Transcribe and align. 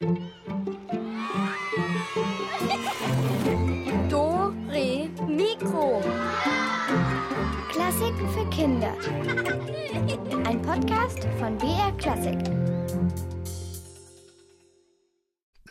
Do, 0.00 0.06
Re, 4.68 5.08
Mikro. 5.26 6.00
Klassiken 7.68 8.28
für 8.28 8.48
Kinder. 8.50 8.94
Ein 10.46 10.62
Podcast 10.62 11.26
von 11.40 11.58
BR 11.58 11.90
Klassik. 11.98 12.38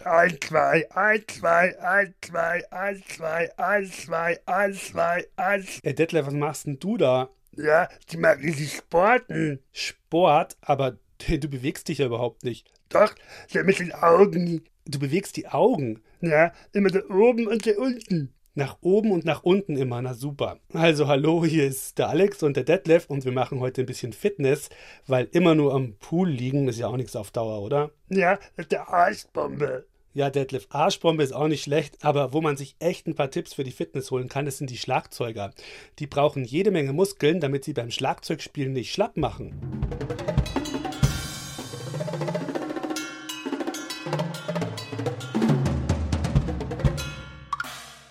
Eins, 0.03 0.39
zwei, 0.41 0.91
eins, 0.91 1.23
zwei, 1.27 1.79
eins, 1.79 2.13
zwei, 2.19 2.69
eins, 2.69 3.07
zwei, 3.07 3.49
eins, 3.57 4.05
zwei, 4.05 4.37
eins, 4.45 4.87
zwei, 4.89 5.25
eins. 5.37 5.79
Ey, 5.83 5.95
Detlef, 5.95 6.27
was 6.27 6.33
machst 6.33 6.65
denn 6.65 6.79
du 6.79 6.97
da? 6.97 7.29
Ja, 7.55 7.87
die 8.11 8.17
mag 8.17 8.39
richtig 8.39 8.73
sporten. 8.73 9.63
Sport, 9.71 10.57
aber 10.59 10.97
du 11.27 11.47
bewegst 11.47 11.87
dich 11.87 11.99
ja 11.99 12.05
überhaupt 12.05 12.43
nicht. 12.43 12.71
Doch, 12.89 13.13
so 13.47 13.63
mit 13.63 13.79
den 13.79 13.93
Augen. 13.93 14.63
Du 14.85 14.99
bewegst 14.99 15.35
die 15.37 15.47
Augen. 15.47 16.01
Ja, 16.21 16.53
immer 16.73 16.89
da 16.89 17.01
oben 17.09 17.47
und 17.47 17.65
da 17.65 17.71
unten. 17.77 18.33
Nach 18.55 18.77
oben 18.81 19.11
und 19.11 19.23
nach 19.23 19.43
unten 19.43 19.77
immer, 19.77 20.01
na 20.01 20.15
super. 20.15 20.57
Also 20.73 21.07
hallo, 21.07 21.45
hier 21.45 21.67
ist 21.67 21.99
der 21.99 22.09
Alex 22.09 22.41
und 22.41 22.57
der 22.57 22.63
Detlef 22.63 23.05
und 23.07 23.23
wir 23.23 23.31
machen 23.31 23.59
heute 23.59 23.81
ein 23.81 23.85
bisschen 23.85 24.13
Fitness, 24.13 24.69
weil 25.05 25.27
immer 25.31 25.53
nur 25.53 25.75
am 25.75 25.95
Pool 25.99 26.27
liegen 26.27 26.67
ist 26.67 26.79
ja 26.79 26.87
auch 26.87 26.97
nichts 26.97 27.15
auf 27.15 27.29
Dauer, 27.29 27.61
oder? 27.61 27.91
Ja, 28.09 28.37
das 28.55 28.65
ist 28.65 28.71
der 28.71 28.89
Arschbombe. 28.89 29.85
Ja, 30.13 30.31
Detlef, 30.31 30.65
Arschbombe 30.71 31.21
ist 31.21 31.33
auch 31.33 31.47
nicht 31.47 31.61
schlecht, 31.61 32.03
aber 32.03 32.33
wo 32.33 32.41
man 32.41 32.57
sich 32.57 32.75
echt 32.79 33.05
ein 33.05 33.13
paar 33.13 33.29
Tipps 33.29 33.53
für 33.53 33.63
die 33.63 33.69
Fitness 33.69 34.09
holen 34.09 34.27
kann, 34.27 34.45
das 34.45 34.57
sind 34.57 34.71
die 34.71 34.77
Schlagzeuger. 34.77 35.51
Die 35.99 36.07
brauchen 36.07 36.43
jede 36.43 36.71
Menge 36.71 36.93
Muskeln, 36.93 37.39
damit 37.39 37.63
sie 37.63 37.73
beim 37.73 37.91
Schlagzeugspielen 37.91 38.73
nicht 38.73 38.91
schlapp 38.91 39.17
machen. 39.17 39.53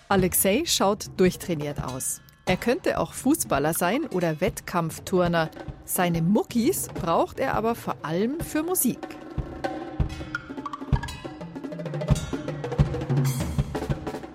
Alexei 0.09 0.62
schaut 0.66 1.07
durchtrainiert 1.16 1.82
aus. 1.82 2.21
Er 2.45 2.57
könnte 2.57 3.01
auch 3.01 3.12
Fußballer 3.12 3.74
sein 3.74 4.07
oder 4.07 4.40
Wettkampfturner. 4.40 5.51
Seine 5.85 6.23
Muckis 6.23 6.87
braucht 6.87 7.40
er 7.40 7.54
aber 7.54 7.74
vor 7.74 7.96
allem 8.02 8.38
für 8.38 8.62
Musik. 8.62 9.01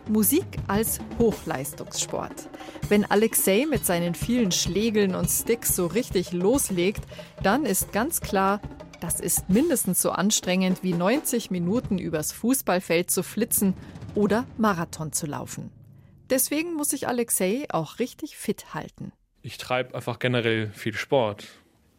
Musik 0.10 0.46
als 0.68 1.00
Hochleistungssport. 1.18 2.50
Wenn 2.90 3.10
Alexei 3.10 3.66
mit 3.70 3.86
seinen 3.86 4.14
vielen 4.14 4.52
Schlägeln 4.52 5.16
und 5.16 5.30
Sticks 5.30 5.74
so 5.74 5.86
richtig 5.86 6.34
loslegt, 6.34 7.06
dann 7.44 7.66
ist 7.66 7.94
ganz 7.94 8.20
klar, 8.20 8.60
das 9.00 9.22
ist 9.22 9.50
mindestens 9.50 10.02
so 10.02 10.12
anstrengend 10.12 10.84
wie 10.84 10.94
90 10.94 11.50
Minuten 11.50 11.98
übers 11.98 12.34
Fußballfeld 12.34 13.10
zu 13.10 13.24
flitzen 13.24 13.74
oder 14.16 14.46
Marathon 14.58 15.12
zu 15.12 15.26
laufen. 15.28 15.72
Deswegen 16.30 16.76
muss 16.76 16.90
sich 16.90 17.08
Alexei 17.08 17.66
auch 17.70 18.00
richtig 18.00 18.38
fit 18.38 18.74
halten. 18.74 19.12
Ich 19.42 19.58
treibe 19.58 19.96
einfach 19.96 20.20
generell 20.20 20.70
viel 20.72 20.94
Sport. 20.94 21.48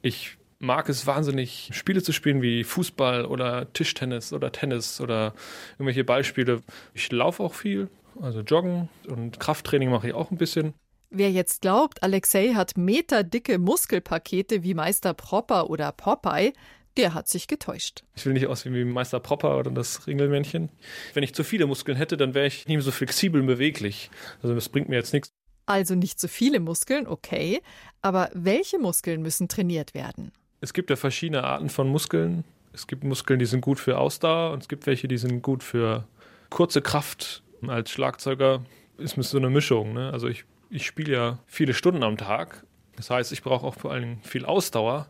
Ich 0.01 0.39
mag 0.59 0.89
es 0.89 1.07
wahnsinnig, 1.07 1.71
Spiele 1.73 2.03
zu 2.03 2.13
spielen 2.13 2.41
wie 2.41 2.65
Fußball 2.65 3.27
oder 3.27 3.73
Tischtennis 3.73 4.33
oder 4.33 4.53
Tennis 4.53 5.01
oder 5.01 5.35
irgendwelche 5.75 6.05
Ballspiele. 6.05 6.63
Ich 6.95 7.11
laufe 7.13 7.43
auch 7.43 7.55
viel, 7.55 7.89
also 8.21 8.41
joggen 8.41 8.89
und 9.09 9.41
Krafttraining 9.41 9.91
mache 9.91 10.09
ich 10.09 10.15
auch 10.15 10.31
ein 10.31 10.39
bisschen. 10.39 10.73
Wer 11.11 11.31
jetzt 11.31 11.61
glaubt, 11.61 12.03
Alexei 12.03 12.55
hat 12.55 12.79
meterdicke 12.79 13.59
Muskelpakete 13.59 14.63
wie 14.63 14.73
Meister 14.73 15.13
Propper 15.13 15.69
oder 15.69 15.93
Popeye, 15.93 16.55
der 16.97 17.15
hat 17.15 17.29
sich 17.29 17.47
getäuscht. 17.47 18.05
Ich 18.15 18.27
will 18.27 18.33
nicht 18.33 18.47
aussehen 18.47 18.75
wie 18.75 18.85
Meister 18.85 19.21
Propper 19.21 19.59
oder 19.59 19.71
das 19.71 20.07
Ringelmännchen. 20.07 20.69
Wenn 21.15 21.23
ich 21.23 21.35
zu 21.35 21.45
viele 21.45 21.67
Muskeln 21.67 21.97
hätte, 21.97 22.17
dann 22.17 22.35
wäre 22.35 22.47
ich 22.47 22.67
nicht 22.67 22.77
mehr 22.77 22.83
so 22.83 22.91
flexibel 22.91 23.41
und 23.41 23.47
beweglich. 23.47 24.11
Also 24.43 24.55
das 24.55 24.69
bringt 24.69 24.89
mir 24.89 24.97
jetzt 24.97 25.13
nichts. 25.13 25.33
Also 25.67 25.95
nicht 25.95 26.19
zu 26.19 26.29
viele 26.29 26.61
Muskeln, 26.61 27.07
okay. 27.07 27.61
Aber 28.01 28.31
welche 28.35 28.79
Muskeln 28.79 29.23
müssen 29.23 29.49
trainiert 29.49 29.95
werden? 29.95 30.33
Es 30.61 30.73
gibt 30.73 30.91
ja 30.91 30.97
verschiedene 30.97 31.45
Arten 31.45 31.69
von 31.69 31.89
Muskeln. 31.89 32.45
Es 32.73 32.87
gibt 32.87 33.05
Muskeln, 33.05 33.39
die 33.39 33.47
sind 33.47 33.61
gut 33.61 33.79
für 33.79 33.99
Ausdauer 33.99 34.53
und 34.53 34.63
es 34.63 34.69
gibt 34.69 34.87
welche, 34.87 35.09
die 35.09 35.19
sind 35.19 35.43
gut 35.43 35.63
für 35.63 36.07
kurze 36.51 36.83
Kraft. 36.83 37.43
Als 37.67 37.91
Schlagzeuger 37.91 38.65
ist 38.99 39.17
es 39.17 39.31
so 39.31 39.39
eine 39.39 39.51
Mischung. 39.51 39.93
Ne? 39.93 40.11
Also 40.13 40.29
ich, 40.29 40.45
ich 40.71 40.87
spiele 40.87 41.13
ja 41.13 41.39
viele 41.47 41.75
Stunden 41.75 42.03
am 42.03 42.17
Tag. 42.17 42.65
Das 42.97 43.11
heißt, 43.11 43.33
ich 43.33 43.43
brauche 43.43 43.67
auch 43.67 43.75
vor 43.75 43.93
allem 43.93 44.21
viel 44.23 44.45
Ausdauer 44.45 45.09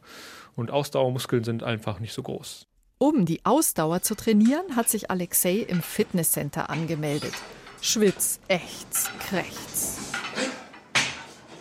und 0.57 0.71
Ausdauermuskeln 0.71 1.45
sind 1.45 1.63
einfach 1.63 2.01
nicht 2.01 2.13
so 2.13 2.23
groß. 2.23 2.67
Um 2.99 3.27
die 3.27 3.45
Ausdauer 3.45 4.03
zu 4.03 4.15
trainieren, 4.15 4.77
hat 4.77 4.89
sich 4.89 5.11
Alexei 5.11 5.57
im 5.57 5.83
Fitnesscenter 5.83 6.71
angemeldet. 6.71 7.33
Schwitz, 7.81 8.39
ächz, 8.47 9.11
krächz. 9.19 10.13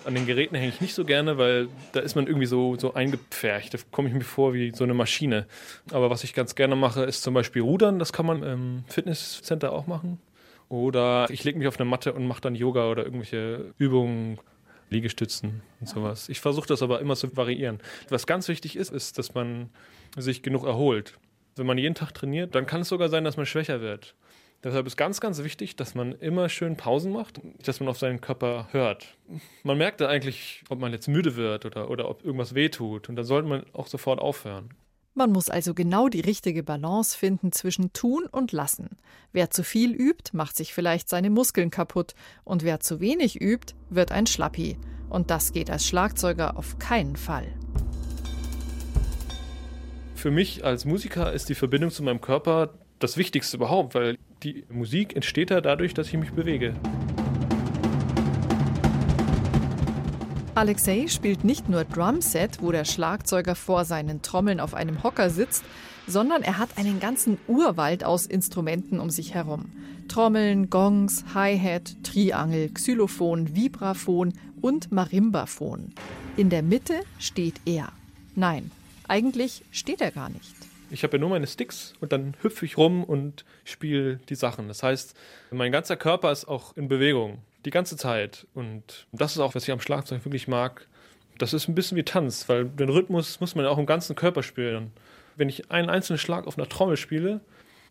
An 0.05 0.15
den 0.15 0.25
Geräten 0.25 0.55
hänge 0.55 0.69
ich 0.69 0.81
nicht 0.81 0.93
so 0.93 1.03
gerne, 1.03 1.37
weil 1.37 1.67
da 1.93 1.99
ist 1.99 2.15
man 2.15 2.27
irgendwie 2.27 2.45
so, 2.45 2.75
so 2.75 2.93
eingepfercht. 2.93 3.73
Da 3.73 3.77
komme 3.91 4.07
ich 4.07 4.13
mir 4.13 4.21
vor 4.21 4.53
wie 4.53 4.71
so 4.73 4.83
eine 4.83 4.93
Maschine. 4.93 5.47
Aber 5.91 6.09
was 6.09 6.23
ich 6.23 6.33
ganz 6.33 6.55
gerne 6.55 6.75
mache, 6.75 7.03
ist 7.03 7.23
zum 7.23 7.33
Beispiel 7.33 7.61
Rudern. 7.61 7.97
Das 7.97 8.13
kann 8.13 8.25
man 8.25 8.43
im 8.43 8.83
Fitnesscenter 8.87 9.71
auch 9.71 9.87
machen. 9.87 10.19
Oder 10.69 11.27
ich 11.29 11.43
lege 11.43 11.57
mich 11.57 11.67
auf 11.67 11.79
eine 11.79 11.89
Matte 11.89 12.13
und 12.13 12.25
mache 12.27 12.41
dann 12.41 12.55
Yoga 12.55 12.89
oder 12.89 13.03
irgendwelche 13.03 13.73
Übungen, 13.77 14.39
Liegestützen 14.91 15.61
und 15.79 15.89
sowas. 15.89 16.29
Ich 16.29 16.39
versuche 16.39 16.67
das 16.67 16.83
aber 16.83 16.99
immer 16.99 17.15
zu 17.15 17.35
variieren. 17.35 17.79
Was 18.09 18.27
ganz 18.27 18.47
wichtig 18.47 18.75
ist, 18.75 18.91
ist, 18.91 19.17
dass 19.17 19.33
man 19.33 19.69
sich 20.17 20.43
genug 20.43 20.65
erholt. 20.65 21.17
Wenn 21.55 21.65
man 21.65 21.77
jeden 21.77 21.95
Tag 21.95 22.13
trainiert, 22.13 22.53
dann 22.55 22.65
kann 22.65 22.81
es 22.81 22.89
sogar 22.89 23.09
sein, 23.09 23.23
dass 23.23 23.37
man 23.37 23.45
schwächer 23.45 23.81
wird. 23.81 24.15
Deshalb 24.63 24.85
ist 24.85 24.95
ganz, 24.95 25.19
ganz 25.19 25.43
wichtig, 25.43 25.75
dass 25.75 25.95
man 25.95 26.13
immer 26.13 26.47
schön 26.47 26.77
Pausen 26.77 27.11
macht, 27.11 27.41
dass 27.65 27.79
man 27.79 27.89
auf 27.89 27.97
seinen 27.97 28.21
Körper 28.21 28.67
hört. 28.71 29.17
Man 29.63 29.77
merkt 29.77 30.01
da 30.01 30.07
eigentlich, 30.07 30.63
ob 30.69 30.79
man 30.79 30.91
jetzt 30.91 31.07
müde 31.07 31.35
wird 31.35 31.65
oder, 31.65 31.89
oder 31.89 32.07
ob 32.07 32.23
irgendwas 32.23 32.53
wehtut. 32.53 33.09
Und 33.09 33.15
dann 33.15 33.25
sollte 33.25 33.49
man 33.49 33.65
auch 33.73 33.87
sofort 33.87 34.19
aufhören. 34.19 34.69
Man 35.13 35.33
muss 35.33 35.49
also 35.49 35.73
genau 35.73 36.07
die 36.07 36.21
richtige 36.21 36.63
Balance 36.63 37.17
finden 37.17 37.51
zwischen 37.51 37.91
tun 37.91 38.27
und 38.31 38.53
lassen. 38.53 38.91
Wer 39.33 39.49
zu 39.49 39.61
viel 39.61 39.91
übt, 39.91 40.31
macht 40.31 40.55
sich 40.55 40.73
vielleicht 40.73 41.09
seine 41.09 41.29
Muskeln 41.29 41.69
kaputt. 41.69 42.15
Und 42.45 42.63
wer 42.63 42.79
zu 42.79 43.01
wenig 43.01 43.41
übt, 43.41 43.73
wird 43.89 44.13
ein 44.13 44.25
Schlappi. 44.25 44.77
Und 45.09 45.29
das 45.29 45.51
geht 45.51 45.69
als 45.69 45.85
Schlagzeuger 45.85 46.55
auf 46.55 46.79
keinen 46.79 47.17
Fall. 47.17 47.47
Für 50.15 50.31
mich 50.31 50.63
als 50.63 50.85
Musiker 50.85 51.33
ist 51.33 51.49
die 51.49 51.55
Verbindung 51.55 51.91
zu 51.91 52.03
meinem 52.03 52.21
Körper 52.21 52.73
das 52.99 53.17
Wichtigste 53.17 53.57
überhaupt, 53.57 53.95
weil 53.95 54.17
die 54.43 54.63
Musik 54.69 55.13
entsteht 55.17 55.49
ja 55.49 55.59
dadurch, 55.59 55.93
dass 55.93 56.07
ich 56.07 56.13
mich 56.13 56.31
bewege. 56.31 56.73
Alexei 60.53 61.07
spielt 61.07 61.45
nicht 61.45 61.69
nur 61.69 61.85
Drumset, 61.85 62.61
wo 62.61 62.73
der 62.73 62.83
Schlagzeuger 62.83 63.55
vor 63.55 63.85
seinen 63.85 64.21
Trommeln 64.21 64.59
auf 64.59 64.73
einem 64.73 65.01
Hocker 65.01 65.29
sitzt, 65.29 65.63
sondern 66.07 66.43
er 66.43 66.57
hat 66.57 66.77
einen 66.77 66.99
ganzen 66.99 67.37
Urwald 67.47 68.03
aus 68.03 68.25
Instrumenten 68.25 68.99
um 68.99 69.09
sich 69.09 69.33
herum. 69.33 69.71
Trommeln, 70.09 70.69
Gongs, 70.69 71.23
Hi-Hat, 71.33 72.03
Triangel, 72.03 72.69
Xylophon, 72.73 73.55
Vibraphon 73.55 74.33
und 74.59 74.91
Marimbaphon. 74.91 75.93
In 76.35 76.49
der 76.49 76.63
Mitte 76.63 76.99
steht 77.17 77.61
er. 77.63 77.93
Nein, 78.35 78.71
eigentlich 79.07 79.63
steht 79.71 80.01
er 80.01 80.11
gar 80.11 80.29
nicht. 80.29 80.53
Ich 80.89 81.03
habe 81.03 81.15
ja 81.15 81.21
nur 81.21 81.29
meine 81.29 81.47
Sticks 81.47 81.93
und 82.01 82.11
dann 82.11 82.35
hüpfe 82.41 82.65
ich 82.65 82.77
rum 82.77 83.05
und 83.05 83.45
spiele 83.63 84.19
die 84.27 84.35
Sachen. 84.35 84.67
Das 84.67 84.83
heißt, 84.83 85.15
mein 85.51 85.71
ganzer 85.71 85.95
Körper 85.95 86.29
ist 86.33 86.45
auch 86.45 86.75
in 86.75 86.89
Bewegung. 86.89 87.37
Die 87.65 87.69
ganze 87.69 87.97
Zeit. 87.97 88.47
Und 88.53 89.07
das 89.11 89.33
ist 89.33 89.39
auch, 89.39 89.55
was 89.55 89.63
ich 89.63 89.71
am 89.71 89.81
Schlagzeug 89.81 90.25
wirklich 90.25 90.47
mag. 90.47 90.87
Das 91.37 91.53
ist 91.53 91.67
ein 91.67 91.75
bisschen 91.75 91.97
wie 91.97 92.03
Tanz, 92.03 92.49
weil 92.49 92.65
den 92.65 92.89
Rhythmus 92.89 93.39
muss 93.39 93.55
man 93.55 93.65
ja 93.65 93.71
auch 93.71 93.77
im 93.77 93.85
ganzen 93.85 94.15
Körper 94.15 94.43
spielen. 94.43 94.91
Wenn 95.35 95.49
ich 95.49 95.71
einen 95.71 95.89
einzelnen 95.89 96.17
Schlag 96.17 96.47
auf 96.47 96.57
einer 96.57 96.67
Trommel 96.67 96.97
spiele, 96.97 97.41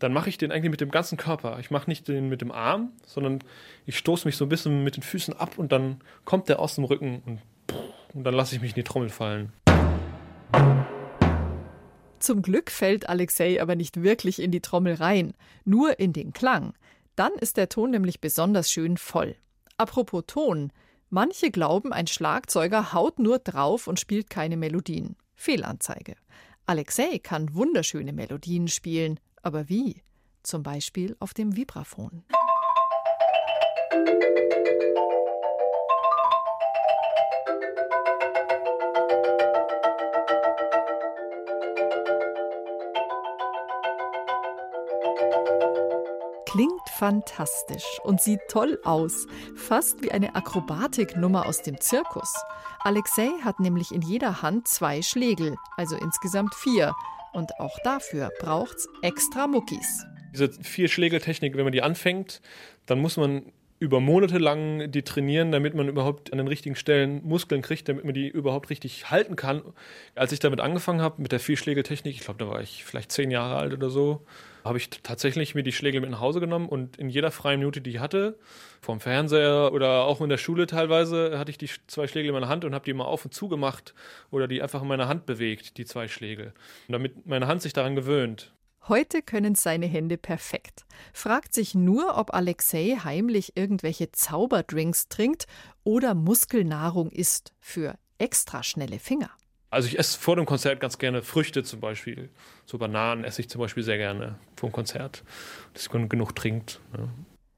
dann 0.01 0.13
mache 0.13 0.29
ich 0.29 0.39
den 0.39 0.51
eigentlich 0.51 0.71
mit 0.71 0.81
dem 0.81 0.91
ganzen 0.91 1.19
Körper. 1.19 1.59
Ich 1.61 1.71
mache 1.71 1.89
nicht 1.89 2.09
den 2.09 2.29
mit 2.29 2.41
dem 2.41 2.53
Arm, 2.53 2.91
sondern 3.07 3.41
ich 3.87 3.99
stoße 3.99 4.27
mich 4.27 4.37
so 4.37 4.45
ein 4.45 4.49
bisschen 4.49 4.83
mit 4.83 4.97
den 4.97 5.03
Füßen 5.03 5.35
ab 5.35 5.59
und 5.59 5.73
dann 5.73 6.01
kommt 6.25 6.49
der 6.49 6.59
aus 6.59 6.75
dem 6.75 6.85
Rücken 6.85 7.23
und, 7.27 7.41
und 8.15 8.25
dann 8.25 8.35
lasse 8.35 8.55
ich 8.55 8.63
mich 8.63 8.73
in 8.73 8.77
die 8.77 8.83
Trommel 8.83 9.11
fallen. 9.11 9.53
Zum 12.19 12.43
Glück 12.43 12.71
fällt 12.71 13.09
Alexei 13.09 13.63
aber 13.63 13.77
nicht 13.77 14.03
wirklich 14.03 14.43
in 14.43 14.51
die 14.51 14.61
Trommel 14.61 14.95
rein, 14.95 15.33
nur 15.65 15.99
in 15.99 16.13
den 16.13 16.33
Klang. 16.33 16.75
Dann 17.17 17.33
ist 17.33 17.57
der 17.57 17.69
Ton 17.69 17.91
nämlich 17.91 18.21
besonders 18.21 18.71
schön 18.71 18.97
voll. 18.97 19.37
Apropos 19.81 20.25
Ton. 20.27 20.75
Manche 21.09 21.51
glauben, 21.51 21.95
ein 21.95 22.07
Schlagzeuger 22.07 22.93
haut 22.93 23.19
nur 23.19 23.39
drauf 23.39 23.87
und 23.87 23.99
spielt 23.99 24.29
keine 24.29 24.59
Melodien. 24.59 25.17
Fehlanzeige. 25.37 26.17
Alexei 26.67 27.19
kann 27.19 27.55
wunderschöne 27.55 28.13
Melodien 28.13 28.69
spielen, 28.69 29.19
aber 29.43 29.71
wie? 29.71 30.03
Zum 30.43 30.63
Beispiel 30.63 31.17
auf 31.19 31.33
dem 31.33 31.57
Vibraphon. 31.57 32.25
Klingt 46.45 46.80
fantastisch 47.01 47.99
und 48.05 48.21
sieht 48.21 48.41
toll 48.51 48.79
aus, 48.85 49.27
fast 49.57 50.03
wie 50.03 50.13
eine 50.13 50.35
Akrobatiknummer 50.35 51.47
aus 51.47 51.63
dem 51.63 51.81
Zirkus. 51.81 52.31
Alexei 52.81 53.31
hat 53.43 53.59
nämlich 53.59 53.91
in 53.91 54.03
jeder 54.03 54.43
Hand 54.43 54.69
zwei 54.69 55.01
Schlegel, 55.01 55.57
also 55.79 55.97
insgesamt 55.97 56.55
vier. 56.55 56.95
Und 57.33 57.59
auch 57.59 57.79
dafür 57.85 58.31
braucht's 58.39 58.87
extra 59.01 59.47
Muckis. 59.47 60.05
Diese 60.35 60.53
Vier-Schlägel-Technik, 60.53 61.57
wenn 61.57 61.65
man 61.65 61.73
die 61.73 61.81
anfängt, 61.81 62.43
dann 62.85 63.01
muss 63.01 63.17
man 63.17 63.51
über 63.79 64.01
Monate 64.01 64.37
lang 64.37 64.91
die 64.91 65.03
trainieren, 65.03 65.53
damit 65.53 65.75
man 65.75 65.89
überhaupt 65.89 66.33
an 66.33 66.39
den 66.39 66.49
richtigen 66.49 66.77
Stellen 66.77 67.27
Muskeln 67.27 67.63
kriegt, 67.63 67.89
damit 67.89 68.05
man 68.05 68.13
die 68.13 68.29
überhaupt 68.29 68.69
richtig 68.69 69.11
halten 69.11 69.37
kann. 69.37 69.63
Als 70.15 70.33
ich 70.33 70.39
damit 70.39 70.61
angefangen 70.61 71.01
habe, 71.01 71.23
mit 71.23 71.33
der 71.33 71.41
Vierschlägeltechnik, 71.41 72.15
ich 72.15 72.21
glaube, 72.21 72.45
da 72.45 72.51
war 72.51 72.61
ich 72.61 72.85
vielleicht 72.85 73.11
zehn 73.11 73.31
Jahre 73.31 73.57
alt 73.57 73.73
oder 73.73 73.89
so, 73.89 74.27
habe 74.65 74.79
ich 74.79 74.91
tatsächlich 74.91 75.55
mir 75.55 75.63
die 75.63 75.73
Schlägel 75.73 76.01
mit 76.01 76.11
nach 76.11 76.21
Hause 76.21 76.41
genommen 76.41 76.69
und 76.69 76.97
in 76.97 77.09
jeder 77.09 77.31
freien 77.31 77.61
Minute, 77.61 77.81
die 77.81 77.91
ich 77.91 77.99
hatte, 77.99 78.39
vom 78.81 79.01
Fernseher 79.01 79.73
oder 79.73 80.05
auch 80.05 80.21
in 80.21 80.29
der 80.29 80.39
Schule 80.39 80.67
teilweise, 80.67 81.39
hatte 81.39 81.51
ich 81.51 81.59
die 81.59 81.69
zwei 81.87 82.07
Schlägel 82.07 82.29
in 82.29 82.35
meiner 82.35 82.49
Hand 82.49 82.65
und 82.65 82.75
habe 82.75 82.85
die 82.85 82.93
mal 82.93 83.05
auf 83.05 83.25
und 83.25 83.35
zu 83.35 83.49
gemacht 83.49 83.95
oder 84.31 84.49
die 84.49 84.63
einfach 84.63 84.83
in 84.83 84.89
meiner 84.89 85.09
Hand 85.09 85.27
bewegt, 85.27 85.77
die 85.77 85.85
zwei 85.85 86.09
Schlägel. 86.09 86.53
damit 86.89 87.27
meine 87.27 87.47
Hand 87.47 87.63
sich 87.63 87.73
daran 87.73 87.95
gewöhnt. 87.95 88.53
Heute 88.89 89.21
können 89.23 89.55
seine 89.55 89.87
Hände 89.87 90.17
perfekt. 90.17 90.85
Fragt 91.13 91.53
sich 91.53 91.75
nur, 91.75 92.17
ob 92.17 92.33
Alexei 92.33 92.99
heimlich 93.05 93.57
irgendwelche 93.57 94.11
Zauberdrinks 94.11 95.09
trinkt 95.09 95.47
oder 95.85 96.15
Muskelnahrung 96.15 97.11
isst 97.11 97.53
für 97.61 97.95
extra 98.19 98.63
schnelle 98.63 98.99
Finger. 98.99 99.31
Also 99.73 99.87
ich 99.87 100.01
esse 100.01 100.19
vor 100.19 100.35
dem 100.35 100.47
Konzert 100.47 100.81
ganz 100.81 100.99
gerne 100.99 101.23
Früchte 101.23 101.63
zum 101.63 101.79
Beispiel. 101.79 102.29
So 102.67 102.77
Bananen 102.77 103.23
esse 103.23 103.41
ich 103.41 103.49
zum 103.49 103.61
Beispiel 103.61 103.85
sehr 103.85 103.99
gerne 103.99 104.37
vor 104.57 104.69
dem 104.69 104.73
Konzert, 104.73 105.23
dass 105.75 105.93
man 105.93 106.09
genug 106.09 106.35
trinkt. 106.35 106.81
Ja. 106.99 107.09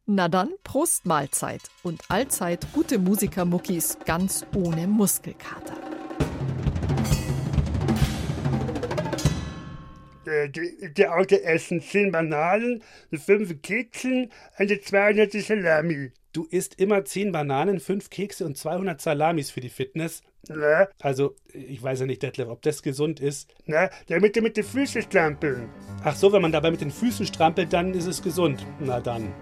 Na 0.05 0.29
dann, 0.29 0.50
Prost 0.62 1.06
Mahlzeit 1.06 1.62
und 1.82 2.03
allzeit 2.11 2.67
gute 2.75 2.99
Musikermuckis 2.99 3.97
ganz 4.05 4.44
ohne 4.55 4.87
Muskelkater. 4.87 5.75
Äh, 10.26 10.50
die, 10.50 10.93
die 10.93 11.09
Auto 11.09 11.37
essen 11.37 11.81
10 11.81 12.12
Bananen, 12.12 12.82
5 13.11 13.62
Keksen 13.62 14.31
und 14.59 14.85
200 14.85 15.32
Salami. 15.32 16.12
Du 16.35 16.44
isst 16.44 16.79
immer 16.79 17.05
10 17.06 17.32
Bananen, 17.32 17.81
5 17.81 18.11
Kekse 18.11 18.44
und 18.44 18.59
200 18.59 19.00
Salamis 19.00 19.50
für 19.50 19.61
die 19.61 19.70
Fitness. 19.70 20.23
Na, 20.48 20.88
Also, 21.00 21.36
ich 21.52 21.82
weiß 21.82 22.00
ja 22.00 22.06
nicht, 22.06 22.22
Detlef, 22.22 22.48
ob 22.48 22.62
das 22.62 22.82
gesund 22.82 23.20
ist. 23.20 23.48
na, 23.66 23.90
damit 24.08 24.34
du 24.34 24.40
mit 24.42 24.56
den 24.56 24.64
Füßen 24.64 25.02
strampeln. 25.02 25.68
Ach 26.02 26.16
so, 26.16 26.32
wenn 26.32 26.42
man 26.42 26.52
dabei 26.52 26.70
mit 26.70 26.80
den 26.80 26.90
Füßen 26.90 27.26
strampelt, 27.26 27.72
dann 27.72 27.94
ist 27.94 28.06
es 28.06 28.22
gesund. 28.22 28.66
Na 28.80 29.00
dann. 29.00 29.32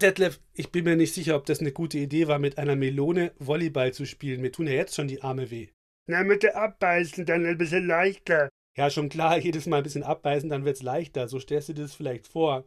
Detlef, 0.00 0.40
ich 0.54 0.70
bin 0.72 0.84
mir 0.84 0.96
nicht 0.96 1.14
sicher, 1.14 1.36
ob 1.36 1.46
das 1.46 1.60
eine 1.60 1.72
gute 1.72 1.98
Idee 1.98 2.26
war, 2.28 2.38
mit 2.38 2.58
einer 2.58 2.76
Melone 2.76 3.32
Volleyball 3.38 3.92
zu 3.92 4.06
spielen. 4.06 4.40
Mir 4.40 4.52
tun 4.52 4.66
ja 4.66 4.72
jetzt 4.72 4.94
schon 4.94 5.08
die 5.08 5.22
Arme 5.22 5.50
weh. 5.50 5.68
Na, 6.06 6.24
mit 6.24 6.42
der 6.42 6.56
abbeißen, 6.56 7.24
dann 7.26 7.46
ein 7.46 7.58
bisschen 7.58 7.86
leichter. 7.86 8.48
Ja, 8.76 8.90
schon 8.90 9.08
klar, 9.08 9.38
jedes 9.42 9.66
Mal 9.66 9.78
ein 9.78 9.82
bisschen 9.82 10.02
abbeißen, 10.02 10.48
dann 10.48 10.64
wird's 10.64 10.82
leichter. 10.82 11.28
So 11.28 11.38
stellst 11.38 11.68
du 11.68 11.72
dir 11.74 11.82
das 11.82 11.94
vielleicht 11.94 12.26
vor. 12.26 12.64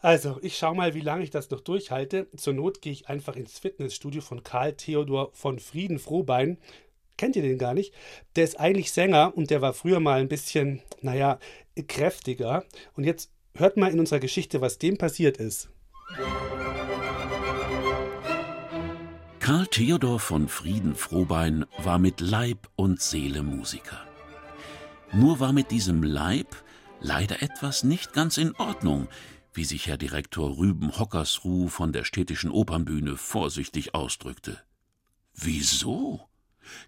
Also, 0.00 0.38
ich 0.42 0.56
schau 0.56 0.74
mal, 0.74 0.94
wie 0.94 1.00
lange 1.00 1.24
ich 1.24 1.30
das 1.30 1.50
noch 1.50 1.60
durchhalte. 1.60 2.28
Zur 2.36 2.52
Not 2.52 2.82
gehe 2.82 2.92
ich 2.92 3.08
einfach 3.08 3.34
ins 3.34 3.58
Fitnessstudio 3.58 4.20
von 4.20 4.44
Karl 4.44 4.74
Theodor 4.74 5.30
von 5.32 5.58
Frieden 5.58 5.98
Frohbein. 5.98 6.58
Kennt 7.16 7.34
ihr 7.34 7.42
den 7.42 7.58
gar 7.58 7.74
nicht? 7.74 7.92
Der 8.36 8.44
ist 8.44 8.60
eigentlich 8.60 8.92
Sänger 8.92 9.36
und 9.36 9.50
der 9.50 9.60
war 9.60 9.74
früher 9.74 9.98
mal 9.98 10.20
ein 10.20 10.28
bisschen, 10.28 10.82
naja, 11.02 11.40
kräftiger. 11.88 12.64
Und 12.94 13.04
jetzt 13.04 13.32
hört 13.56 13.76
mal 13.76 13.90
in 13.90 13.98
unserer 13.98 14.20
Geschichte, 14.20 14.60
was 14.60 14.78
dem 14.78 14.98
passiert 14.98 15.38
ist. 15.38 15.68
Karl 19.40 19.66
Theodor 19.66 20.18
von 20.20 20.48
Frieden-Frohbein 20.48 21.66
war 21.78 21.98
mit 21.98 22.20
Leib 22.20 22.68
und 22.76 23.02
Seele 23.02 23.42
Musiker. 23.42 24.06
Nur 25.12 25.38
war 25.38 25.52
mit 25.52 25.70
diesem 25.70 26.02
Leib 26.02 26.56
leider 27.00 27.42
etwas 27.42 27.82
nicht 27.84 28.14
ganz 28.14 28.38
in 28.38 28.54
Ordnung, 28.56 29.08
wie 29.52 29.64
sich 29.64 29.86
Herr 29.86 29.98
Direktor 29.98 30.56
Rüben 30.56 30.98
Hockersruh 30.98 31.68
von 31.68 31.92
der 31.92 32.04
städtischen 32.04 32.50
Opernbühne 32.50 33.16
vorsichtig 33.16 33.94
ausdrückte. 33.94 34.58
Wieso? 35.34 36.28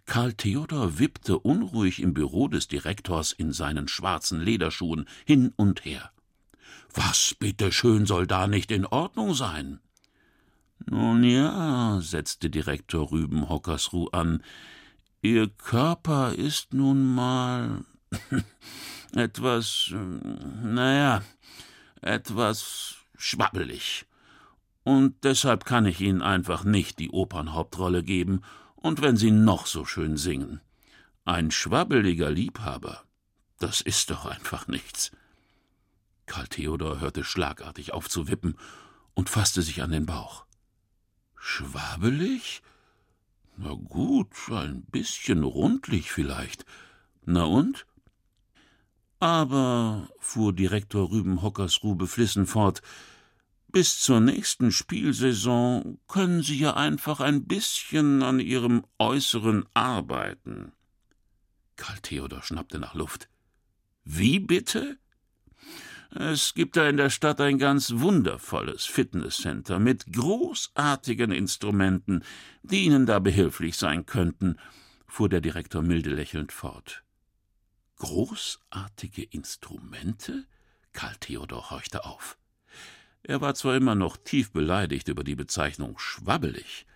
Karl 0.07 0.33
Theodor 0.33 0.99
wippte 0.99 1.39
unruhig 1.39 2.00
im 2.00 2.15
Büro 2.15 2.49
des 2.49 2.69
Direktors 2.69 3.33
in 3.33 3.53
seinen 3.53 3.87
schwarzen 3.89 4.41
Lederschuhen 4.41 5.07
hin 5.27 5.53
und 5.57 5.85
her. 5.85 6.11
Was 6.95 7.35
bitteschön 7.39 8.07
soll 8.07 8.27
da 8.27 8.47
nicht 8.47 8.71
in 8.71 8.87
Ordnung 8.87 9.35
sein? 9.35 9.81
Nun 10.87 11.25
ja, 11.25 12.00
setzte 12.00 12.50
Direktor 12.50 13.11
Rüben 13.11 13.49
Hockersruh 13.49 14.09
an, 14.09 14.43
Ihr 15.23 15.49
Körper 15.49 16.33
ist 16.35 16.73
nun 16.73 17.15
mal 17.15 17.85
etwas, 19.15 19.93
naja, 20.62 21.23
etwas 22.00 22.95
schwabbelig. 23.17 24.07
Und 24.83 25.23
deshalb 25.25 25.67
kann 25.67 25.85
ich 25.85 26.00
Ihnen 26.00 26.23
einfach 26.23 26.65
nicht 26.65 26.99
die 26.99 27.11
Opernhauptrolle 27.11 28.03
geben, 28.03 28.43
und 28.77 29.03
wenn 29.03 29.19
Sie 29.19 29.31
noch 29.31 29.67
so 29.67 29.85
schön 29.85 30.17
singen. 30.17 30.61
Ein 31.27 31.50
schwabbeliger 31.50 32.31
Liebhaber, 32.31 33.05
das 33.59 33.83
ist 33.83 34.11
doch 34.11 34.25
einfach 34.25 34.69
nichts. 34.69 35.12
Karl 36.31 36.47
Theodor 36.47 37.01
hörte 37.01 37.25
schlagartig 37.25 37.93
auf 37.93 38.09
zu 38.09 38.29
wippen 38.29 38.57
und 39.15 39.29
fasste 39.29 39.63
sich 39.63 39.83
an 39.83 39.91
den 39.91 40.07
Bauch. 40.07 40.45
Schwabbelig? 41.37 42.63
Na 43.57 43.73
gut, 43.73 44.29
ein 44.49 44.83
bisschen 44.83 45.43
rundlich 45.43 46.13
vielleicht. 46.13 46.65
Na 47.25 47.43
und? 47.47 47.85
Aber, 49.19 50.09
fuhr 50.21 50.53
Direktor 50.53 51.11
Rüben 51.11 51.43
Hockersruh 51.43 51.97
beflissen 51.97 52.47
fort, 52.47 52.81
bis 53.67 54.01
zur 54.01 54.21
nächsten 54.21 54.71
Spielsaison 54.71 55.99
können 56.07 56.45
Sie 56.45 56.61
ja 56.61 56.75
einfach 56.75 57.19
ein 57.19 57.47
bisschen 57.47 58.23
an 58.23 58.39
Ihrem 58.39 58.85
Äußeren 59.01 59.67
arbeiten. 59.75 60.71
Karl 61.75 61.99
Theodor 61.99 62.45
schnappte 62.45 62.79
nach 62.79 62.95
Luft. 62.95 63.29
Wie 64.05 64.39
bitte? 64.39 64.97
Es 66.12 66.55
gibt 66.55 66.76
da 66.76 66.88
in 66.88 66.97
der 66.97 67.09
Stadt 67.09 67.40
ein 67.40 67.59
ganz 67.59 67.93
wundervolles 67.95 68.85
Fitnesscenter 68.85 69.79
mit 69.79 70.12
großartigen 70.12 71.31
Instrumenten, 71.31 72.25
die 72.62 72.85
Ihnen 72.85 73.07
da 73.07 73.21
behilflich 73.21 73.76
sein 73.76 74.07
könnten, 74.07 74.59
fuhr 75.07 75.29
der 75.29 75.40
Direktor 75.40 75.83
milde 75.83 76.11
lächelnd 76.11 76.50
fort. 76.50 77.05
Großartige 77.99 79.23
Instrumente? 79.23 80.47
Karl 80.93 81.14
Theodor 81.21 81.71
horchte 81.71 82.05
auf. 82.05 82.37
Er 83.23 83.40
war 83.40 83.55
zwar 83.55 83.76
immer 83.76 83.95
noch 83.95 84.17
tief 84.17 84.50
beleidigt 84.50 85.07
über 85.09 85.23
die 85.23 85.37
Bezeichnung 85.37 85.97
schwabbelig, 85.99 86.87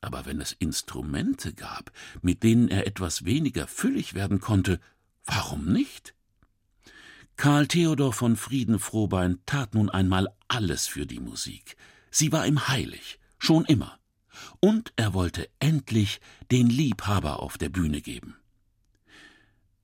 aber 0.00 0.24
wenn 0.24 0.40
es 0.40 0.52
Instrumente 0.52 1.52
gab, 1.52 1.92
mit 2.22 2.42
denen 2.42 2.68
er 2.68 2.86
etwas 2.86 3.26
weniger 3.26 3.66
füllig 3.66 4.14
werden 4.14 4.40
konnte, 4.40 4.80
warum 5.26 5.66
nicht? 5.66 6.15
Karl 7.36 7.66
Theodor 7.66 8.14
von 8.14 8.34
Frieden-Frohbein 8.36 9.40
tat 9.44 9.74
nun 9.74 9.90
einmal 9.90 10.28
alles 10.48 10.86
für 10.86 11.06
die 11.06 11.20
Musik. 11.20 11.76
Sie 12.10 12.32
war 12.32 12.46
ihm 12.46 12.68
heilig, 12.68 13.18
schon 13.38 13.66
immer. 13.66 13.98
Und 14.60 14.92
er 14.96 15.12
wollte 15.12 15.48
endlich 15.60 16.20
den 16.50 16.68
Liebhaber 16.68 17.42
auf 17.42 17.58
der 17.58 17.68
Bühne 17.68 18.00
geben. 18.00 18.36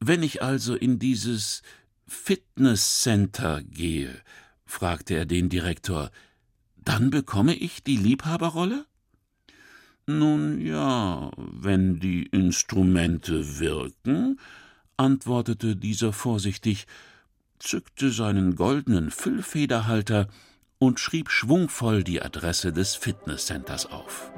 Wenn 0.00 0.22
ich 0.22 0.42
also 0.42 0.74
in 0.74 0.98
dieses 0.98 1.62
Fitnesscenter 2.06 3.62
gehe, 3.62 4.18
fragte 4.64 5.14
er 5.14 5.26
den 5.26 5.48
Direktor, 5.48 6.10
dann 6.76 7.10
bekomme 7.10 7.54
ich 7.54 7.84
die 7.84 7.96
Liebhaberrolle? 7.96 8.86
Nun 10.06 10.60
ja, 10.60 11.30
wenn 11.36 12.00
die 12.00 12.26
Instrumente 12.26 13.60
wirken, 13.60 14.40
antwortete 14.96 15.76
dieser 15.76 16.12
vorsichtig, 16.12 16.86
zückte 17.62 18.10
seinen 18.10 18.56
goldenen 18.56 19.10
Füllfederhalter 19.10 20.28
und 20.78 20.98
schrieb 20.98 21.30
schwungvoll 21.30 22.02
die 22.02 22.20
Adresse 22.20 22.72
des 22.72 22.96
Fitnesscenters 22.96 23.86
auf. 23.86 24.32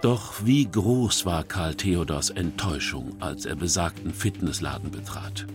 Doch 0.00 0.46
wie 0.46 0.64
groß 0.64 1.26
war 1.26 1.44
Karl 1.44 1.74
Theodors 1.74 2.30
Enttäuschung, 2.30 3.16
als 3.20 3.44
er 3.44 3.54
besagten 3.54 4.14
Fitnessladen 4.14 4.90
betrat. 4.90 5.46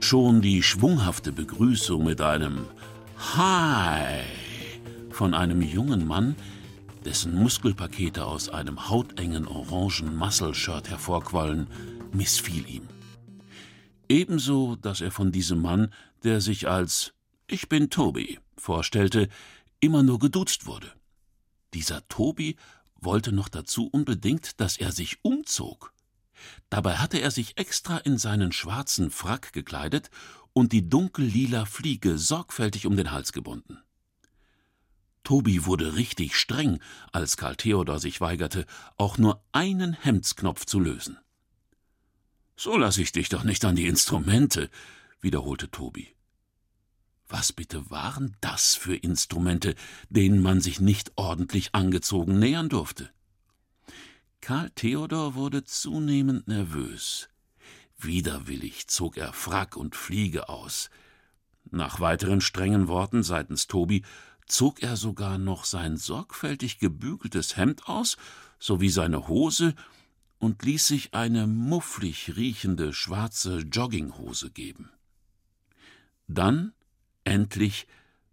Schon 0.00 0.40
die 0.40 0.62
schwunghafte 0.62 1.32
Begrüßung 1.32 2.02
mit 2.02 2.22
einem 2.22 2.66
Hi 3.36 4.22
von 5.10 5.34
einem 5.34 5.60
jungen 5.60 6.06
Mann, 6.06 6.34
dessen 7.04 7.34
Muskelpakete 7.34 8.24
aus 8.24 8.48
einem 8.48 8.88
hautengen 8.88 9.46
orangen 9.46 10.16
Muscle-Shirt 10.16 10.88
hervorquollen, 10.88 11.66
missfiel 12.12 12.68
ihm. 12.68 12.88
Ebenso, 14.08 14.76
dass 14.76 15.00
er 15.00 15.10
von 15.10 15.32
diesem 15.32 15.60
Mann, 15.60 15.92
der 16.22 16.40
sich 16.40 16.68
als 16.68 17.12
Ich 17.46 17.68
bin 17.68 17.90
Tobi 17.90 18.38
vorstellte, 18.56 19.28
immer 19.80 20.02
nur 20.02 20.18
geduzt 20.18 20.66
wurde. 20.66 20.92
Dieser 21.74 22.06
Tobi 22.08 22.56
wollte 22.96 23.32
noch 23.32 23.48
dazu 23.48 23.88
unbedingt, 23.88 24.60
dass 24.60 24.76
er 24.76 24.92
sich 24.92 25.18
umzog. 25.22 25.92
Dabei 26.70 26.96
hatte 26.96 27.18
er 27.18 27.30
sich 27.30 27.58
extra 27.58 27.98
in 27.98 28.18
seinen 28.18 28.52
schwarzen 28.52 29.10
Frack 29.10 29.52
gekleidet 29.52 30.10
und 30.52 30.72
die 30.72 30.88
dunkellila 30.88 31.64
Fliege 31.64 32.18
sorgfältig 32.18 32.86
um 32.86 32.96
den 32.96 33.10
Hals 33.10 33.32
gebunden. 33.32 33.78
Tobi 35.24 35.64
wurde 35.66 35.94
richtig 35.96 36.36
streng, 36.36 36.80
als 37.12 37.36
Karl 37.36 37.56
Theodor 37.56 37.98
sich 37.98 38.20
weigerte, 38.20 38.66
auch 38.96 39.18
nur 39.18 39.42
einen 39.52 39.92
Hemdsknopf 39.92 40.66
zu 40.66 40.80
lösen. 40.80 41.18
So 42.56 42.76
lass 42.76 42.98
ich 42.98 43.12
dich 43.12 43.28
doch 43.28 43.44
nicht 43.44 43.64
an 43.64 43.76
die 43.76 43.86
Instrumente, 43.86 44.70
wiederholte 45.20 45.70
Tobi. 45.70 46.14
Was 47.28 47.52
bitte 47.52 47.90
waren 47.90 48.36
das 48.40 48.74
für 48.74 48.94
Instrumente, 48.94 49.74
denen 50.10 50.42
man 50.42 50.60
sich 50.60 50.80
nicht 50.80 51.12
ordentlich 51.16 51.74
angezogen 51.74 52.38
nähern 52.38 52.68
durfte? 52.68 53.10
Karl 54.40 54.70
Theodor 54.70 55.34
wurde 55.34 55.64
zunehmend 55.64 56.48
nervös. 56.48 57.28
Widerwillig 57.98 58.88
zog 58.88 59.16
er 59.16 59.32
Frack 59.32 59.76
und 59.76 59.94
Fliege 59.94 60.48
aus. 60.48 60.90
Nach 61.70 62.00
weiteren 62.00 62.40
strengen 62.40 62.88
Worten 62.88 63.22
seitens 63.22 63.66
Tobi 63.66 64.02
zog 64.52 64.82
er 64.82 64.96
sogar 64.96 65.38
noch 65.38 65.64
sein 65.64 65.96
sorgfältig 65.96 66.78
gebügeltes 66.78 67.56
Hemd 67.56 67.88
aus 67.88 68.16
sowie 68.58 68.90
seine 68.90 69.28
Hose 69.28 69.74
und 70.38 70.62
ließ 70.62 70.86
sich 70.86 71.14
eine 71.14 71.46
mufflig 71.46 72.36
riechende 72.36 72.92
schwarze 72.92 73.58
Jogginghose 73.58 74.50
geben. 74.50 74.90
Dann 76.28 76.72
Endlich 77.24 77.86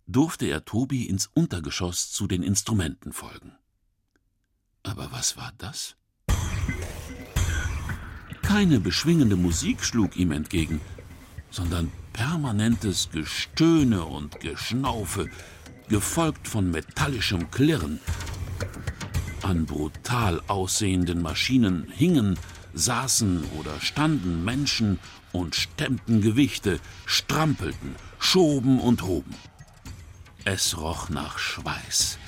durfte 0.08 0.48
er 0.48 0.66
Tobi 0.66 1.06
ins 1.06 1.30
Untergeschoss 1.34 2.12
zu 2.12 2.28
den 2.28 2.42
Instrumenten 2.42 3.14
folgen. 3.14 3.54
Aber 4.84 5.12
was 5.12 5.38
war 5.38 5.54
das? 5.58 5.96
Keine 8.42 8.80
beschwingende 8.80 9.36
Musik 9.36 9.84
schlug 9.84 10.18
ihm 10.18 10.32
entgegen, 10.32 10.82
sondern 11.52 11.92
permanentes 12.14 13.12
Gestöhne 13.12 14.06
und 14.06 14.40
Geschnaufe, 14.40 15.30
gefolgt 15.90 16.48
von 16.48 16.72
metallischem 16.72 17.50
Klirren. 17.52 18.00
An 19.42 19.66
brutal 19.66 20.42
aussehenden 20.48 21.22
Maschinen 21.22 21.88
hingen, 21.92 22.38
saßen 22.74 23.44
oder 23.58 23.80
standen 23.82 24.46
Menschen 24.46 25.00
und 25.32 25.56
stemmten 25.56 26.22
Gewichte, 26.22 26.80
strampelten, 27.06 27.96
schoben 28.20 28.80
und 28.80 29.02
hoben. 29.02 29.34
Es 30.46 30.78
roch 30.78 31.10
nach 31.10 31.40
Schweiß, 31.40 32.20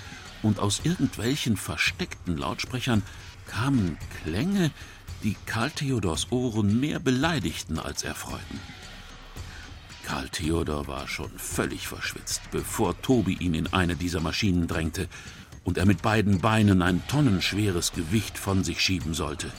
und 0.41 0.59
aus 0.59 0.81
irgendwelchen 0.83 1.55
versteckten 1.55 2.37
Lautsprechern 2.37 3.03
kamen 3.45 3.97
Klänge, 4.23 4.71
die 5.23 5.35
Karl 5.45 5.69
Theodors 5.69 6.31
Ohren 6.31 6.79
mehr 6.79 6.99
beleidigten 6.99 7.77
als 7.77 8.03
erfreuten. 8.03 8.59
Karl 10.03 10.29
Theodor 10.29 10.87
war 10.87 11.07
schon 11.07 11.31
völlig 11.37 11.87
verschwitzt, 11.87 12.41
bevor 12.51 13.01
Tobi 13.01 13.33
ihn 13.33 13.53
in 13.53 13.71
eine 13.73 13.95
dieser 13.95 14.19
Maschinen 14.19 14.67
drängte 14.67 15.07
und 15.63 15.77
er 15.77 15.85
mit 15.85 16.01
beiden 16.01 16.39
Beinen 16.39 16.81
ein 16.81 17.05
tonnenschweres 17.07 17.91
Gewicht 17.93 18.37
von 18.37 18.63
sich 18.63 18.81
schieben 18.81 19.13
sollte. 19.13 19.51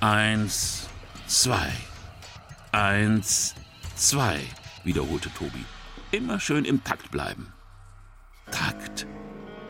Eins, 0.00 0.88
zwei, 1.26 1.72
eins, 2.72 3.54
zwei, 3.96 4.40
wiederholte 4.84 5.32
Tobi. 5.34 5.64
Immer 6.10 6.40
schön 6.40 6.64
im 6.64 6.84
Takt 6.84 7.10
bleiben. 7.10 7.52
Takt. 8.50 9.06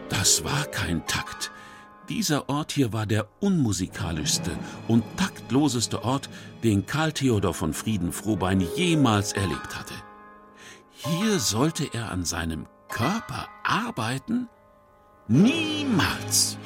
Das 0.08 0.44
war 0.44 0.64
kein 0.66 1.06
Takt. 1.06 1.50
Dieser 2.08 2.48
Ort 2.48 2.72
hier 2.72 2.94
war 2.94 3.04
der 3.04 3.28
unmusikalischste 3.40 4.50
und 4.88 5.04
taktloseste 5.18 6.04
Ort, 6.04 6.30
den 6.64 6.86
Karl 6.86 7.12
Theodor 7.12 7.52
von 7.52 7.74
Frieden-Frohbein 7.74 8.66
jemals 8.76 9.34
erlebt 9.34 9.78
hatte. 9.78 9.94
Hier 10.90 11.38
sollte 11.38 11.88
er 11.92 12.10
an 12.10 12.24
seinem 12.24 12.66
Körper 12.88 13.48
arbeiten? 13.62 14.48
Niemals! 15.28 16.56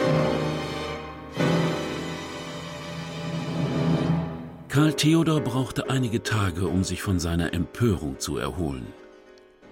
Karl 4.68 4.94
Theodor 4.94 5.40
brauchte 5.40 5.90
einige 5.90 6.22
Tage, 6.22 6.68
um 6.68 6.84
sich 6.84 7.02
von 7.02 7.18
seiner 7.18 7.52
Empörung 7.52 8.20
zu 8.20 8.38
erholen. 8.38 8.86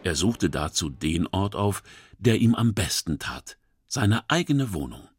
Er 0.02 0.16
suchte 0.16 0.50
dazu 0.50 0.90
den 0.90 1.28
Ort 1.28 1.54
auf, 1.54 1.82
der 2.18 2.40
ihm 2.40 2.54
am 2.56 2.74
besten 2.74 3.18
tat, 3.18 3.56
seine 3.86 4.28
eigene 4.28 4.72
Wohnung. 4.72 5.09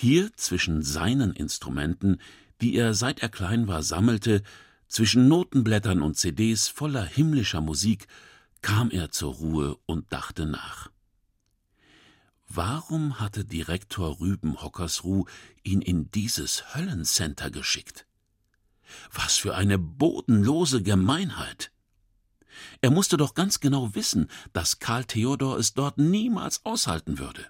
Hier 0.00 0.32
zwischen 0.36 0.82
seinen 0.84 1.32
Instrumenten, 1.32 2.20
die 2.60 2.76
er 2.76 2.94
seit 2.94 3.18
er 3.18 3.28
klein 3.28 3.66
war 3.66 3.82
sammelte, 3.82 4.44
zwischen 4.86 5.26
Notenblättern 5.26 6.02
und 6.02 6.16
CDs 6.16 6.68
voller 6.68 7.04
himmlischer 7.04 7.60
Musik, 7.60 8.06
kam 8.62 8.92
er 8.92 9.10
zur 9.10 9.34
Ruhe 9.34 9.76
und 9.86 10.12
dachte 10.12 10.46
nach. 10.46 10.92
Warum 12.46 13.18
hatte 13.18 13.44
Direktor 13.44 14.20
Rüben 14.20 14.62
Hockersruh 14.62 15.24
ihn 15.64 15.82
in 15.82 16.12
dieses 16.12 16.76
Höllencenter 16.76 17.50
geschickt? 17.50 18.06
Was 19.12 19.36
für 19.36 19.56
eine 19.56 19.78
bodenlose 19.78 20.80
Gemeinheit! 20.84 21.72
Er 22.82 22.92
musste 22.92 23.16
doch 23.16 23.34
ganz 23.34 23.58
genau 23.58 23.96
wissen, 23.96 24.30
dass 24.52 24.78
Karl 24.78 25.06
Theodor 25.06 25.58
es 25.58 25.74
dort 25.74 25.98
niemals 25.98 26.64
aushalten 26.64 27.18
würde. 27.18 27.44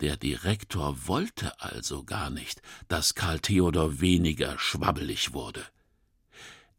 Der 0.00 0.16
Direktor 0.16 1.08
wollte 1.08 1.60
also 1.60 2.04
gar 2.04 2.30
nicht, 2.30 2.62
dass 2.86 3.14
Karl 3.14 3.40
Theodor 3.40 4.00
weniger 4.00 4.58
schwabbelig 4.58 5.32
wurde. 5.32 5.64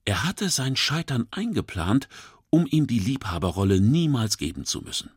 Er 0.05 0.23
hatte 0.23 0.49
sein 0.49 0.75
Scheitern 0.75 1.27
eingeplant, 1.31 2.07
um 2.49 2.65
ihm 2.65 2.87
die 2.87 2.99
Liebhaberrolle 2.99 3.81
niemals 3.81 4.37
geben 4.37 4.65
zu 4.65 4.81
müssen. 4.81 5.11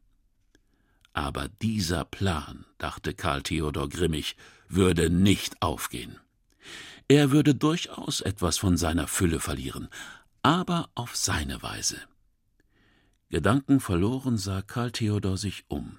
Aber 1.12 1.48
dieser 1.60 2.04
Plan, 2.04 2.64
dachte 2.78 3.14
Karl 3.14 3.42
Theodor 3.42 3.88
grimmig, 3.88 4.36
würde 4.68 5.08
nicht 5.10 5.60
aufgehen. 5.62 6.18
Er 7.08 7.30
würde 7.30 7.54
durchaus 7.54 8.20
etwas 8.20 8.58
von 8.58 8.76
seiner 8.76 9.06
Fülle 9.06 9.38
verlieren, 9.38 9.88
aber 10.42 10.90
auf 10.94 11.14
seine 11.14 11.62
Weise. 11.62 12.00
Gedanken 13.28 13.80
verloren 13.80 14.36
sah 14.38 14.62
Karl 14.62 14.90
Theodor 14.90 15.36
sich 15.36 15.64
um. 15.68 15.98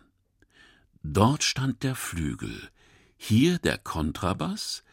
Dort 1.04 1.44
stand 1.44 1.84
der 1.84 1.96
Flügel, 1.96 2.70
hier 3.18 3.60
der 3.60 3.78
Kontrabass, 3.78 4.84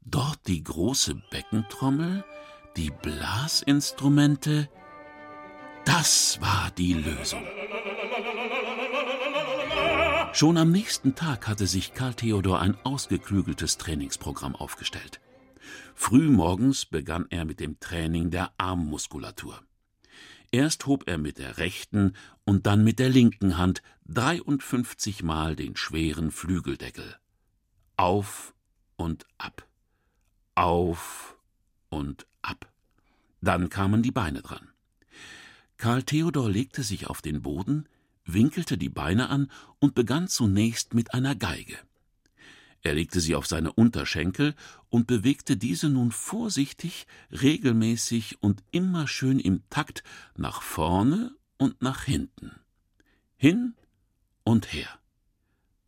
dort 0.00 0.46
die 0.46 0.64
große 0.64 1.14
Beckentrommel, 1.30 2.24
die 2.76 2.90
Blasinstrumente. 2.90 4.70
Das 5.84 6.40
war 6.40 6.70
die 6.76 6.94
Lösung. 6.94 7.46
Schon 10.32 10.56
am 10.56 10.72
nächsten 10.72 11.14
Tag 11.14 11.46
hatte 11.46 11.66
sich 11.66 11.92
Karl 11.92 12.14
Theodor 12.14 12.60
ein 12.60 12.76
ausgeklügeltes 12.84 13.76
Trainingsprogramm 13.76 14.56
aufgestellt. 14.56 15.20
Frühmorgens 15.94 16.86
begann 16.86 17.26
er 17.28 17.44
mit 17.44 17.60
dem 17.60 17.78
Training 17.78 18.30
der 18.30 18.52
Armmuskulatur. 18.56 19.60
Erst 20.50 20.86
hob 20.86 21.06
er 21.06 21.18
mit 21.18 21.38
der 21.38 21.58
rechten 21.58 22.14
und 22.44 22.66
dann 22.66 22.82
mit 22.82 22.98
der 22.98 23.10
linken 23.10 23.58
Hand 23.58 23.82
53 24.06 25.22
Mal 25.22 25.56
den 25.56 25.76
schweren 25.76 26.30
Flügeldeckel. 26.30 27.16
Auf 27.96 28.54
und 28.96 29.26
ab. 29.36 29.66
Auf 30.54 31.36
und 31.90 32.26
ab. 32.40 32.72
Dann 33.40 33.68
kamen 33.68 34.02
die 34.02 34.10
Beine 34.10 34.42
dran. 34.42 34.68
Karl 35.76 36.02
Theodor 36.02 36.50
legte 36.50 36.82
sich 36.82 37.06
auf 37.06 37.22
den 37.22 37.42
Boden, 37.42 37.88
winkelte 38.24 38.78
die 38.78 38.88
Beine 38.88 39.28
an 39.28 39.50
und 39.78 39.94
begann 39.94 40.28
zunächst 40.28 40.94
mit 40.94 41.14
einer 41.14 41.34
Geige. 41.34 41.78
Er 42.82 42.94
legte 42.94 43.20
sie 43.20 43.34
auf 43.34 43.46
seine 43.46 43.72
Unterschenkel 43.72 44.54
und 44.88 45.06
bewegte 45.06 45.56
diese 45.56 45.88
nun 45.88 46.12
vorsichtig, 46.12 47.06
regelmäßig 47.30 48.42
und 48.42 48.62
immer 48.70 49.08
schön 49.08 49.40
im 49.40 49.62
Takt 49.68 50.04
nach 50.36 50.62
vorne 50.62 51.34
und 51.56 51.82
nach 51.82 52.04
hinten. 52.04 52.52
Hin 53.36 53.74
und 54.44 54.72
her. 54.72 54.88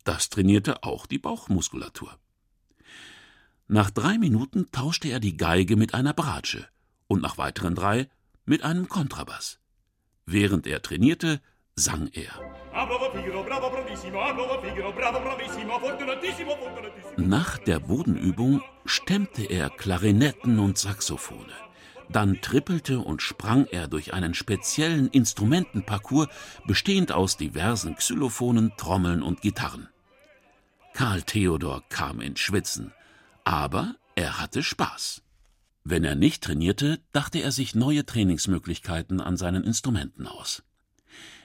Das 0.03 0.29
trainierte 0.29 0.83
auch 0.83 1.05
die 1.05 1.19
Bauchmuskulatur. 1.19 2.17
Nach 3.67 3.89
drei 3.89 4.17
Minuten 4.17 4.69
tauschte 4.71 5.07
er 5.07 5.19
die 5.19 5.37
Geige 5.37 5.77
mit 5.77 5.93
einer 5.93 6.13
Bratsche 6.13 6.67
und 7.07 7.21
nach 7.21 7.37
weiteren 7.37 7.75
drei 7.75 8.09
mit 8.45 8.63
einem 8.63 8.89
Kontrabass. 8.89 9.59
Während 10.25 10.67
er 10.67 10.81
trainierte, 10.81 11.41
sang 11.81 12.09
er. 12.13 12.31
Nach 17.17 17.57
der 17.57 17.79
Bodenübung 17.79 18.61
stemmte 18.85 19.43
er 19.43 19.69
Klarinetten 19.69 20.59
und 20.59 20.77
Saxophone. 20.77 21.51
Dann 22.09 22.41
trippelte 22.41 22.99
und 22.99 23.21
sprang 23.21 23.65
er 23.65 23.87
durch 23.87 24.13
einen 24.13 24.33
speziellen 24.33 25.07
Instrumentenparcours, 25.07 26.27
bestehend 26.67 27.11
aus 27.11 27.37
diversen 27.37 27.95
Xylophonen, 27.95 28.73
Trommeln 28.77 29.23
und 29.23 29.41
Gitarren. 29.41 29.87
Karl 30.93 31.21
Theodor 31.21 31.83
kam 31.89 32.19
in 32.19 32.35
Schwitzen, 32.35 32.93
aber 33.45 33.95
er 34.15 34.39
hatte 34.39 34.61
Spaß. 34.61 35.21
Wenn 35.83 36.03
er 36.03 36.15
nicht 36.15 36.43
trainierte, 36.43 36.99
dachte 37.11 37.39
er 37.39 37.51
sich 37.51 37.75
neue 37.75 38.05
Trainingsmöglichkeiten 38.05 39.19
an 39.21 39.37
seinen 39.37 39.63
Instrumenten 39.63 40.27
aus. 40.27 40.63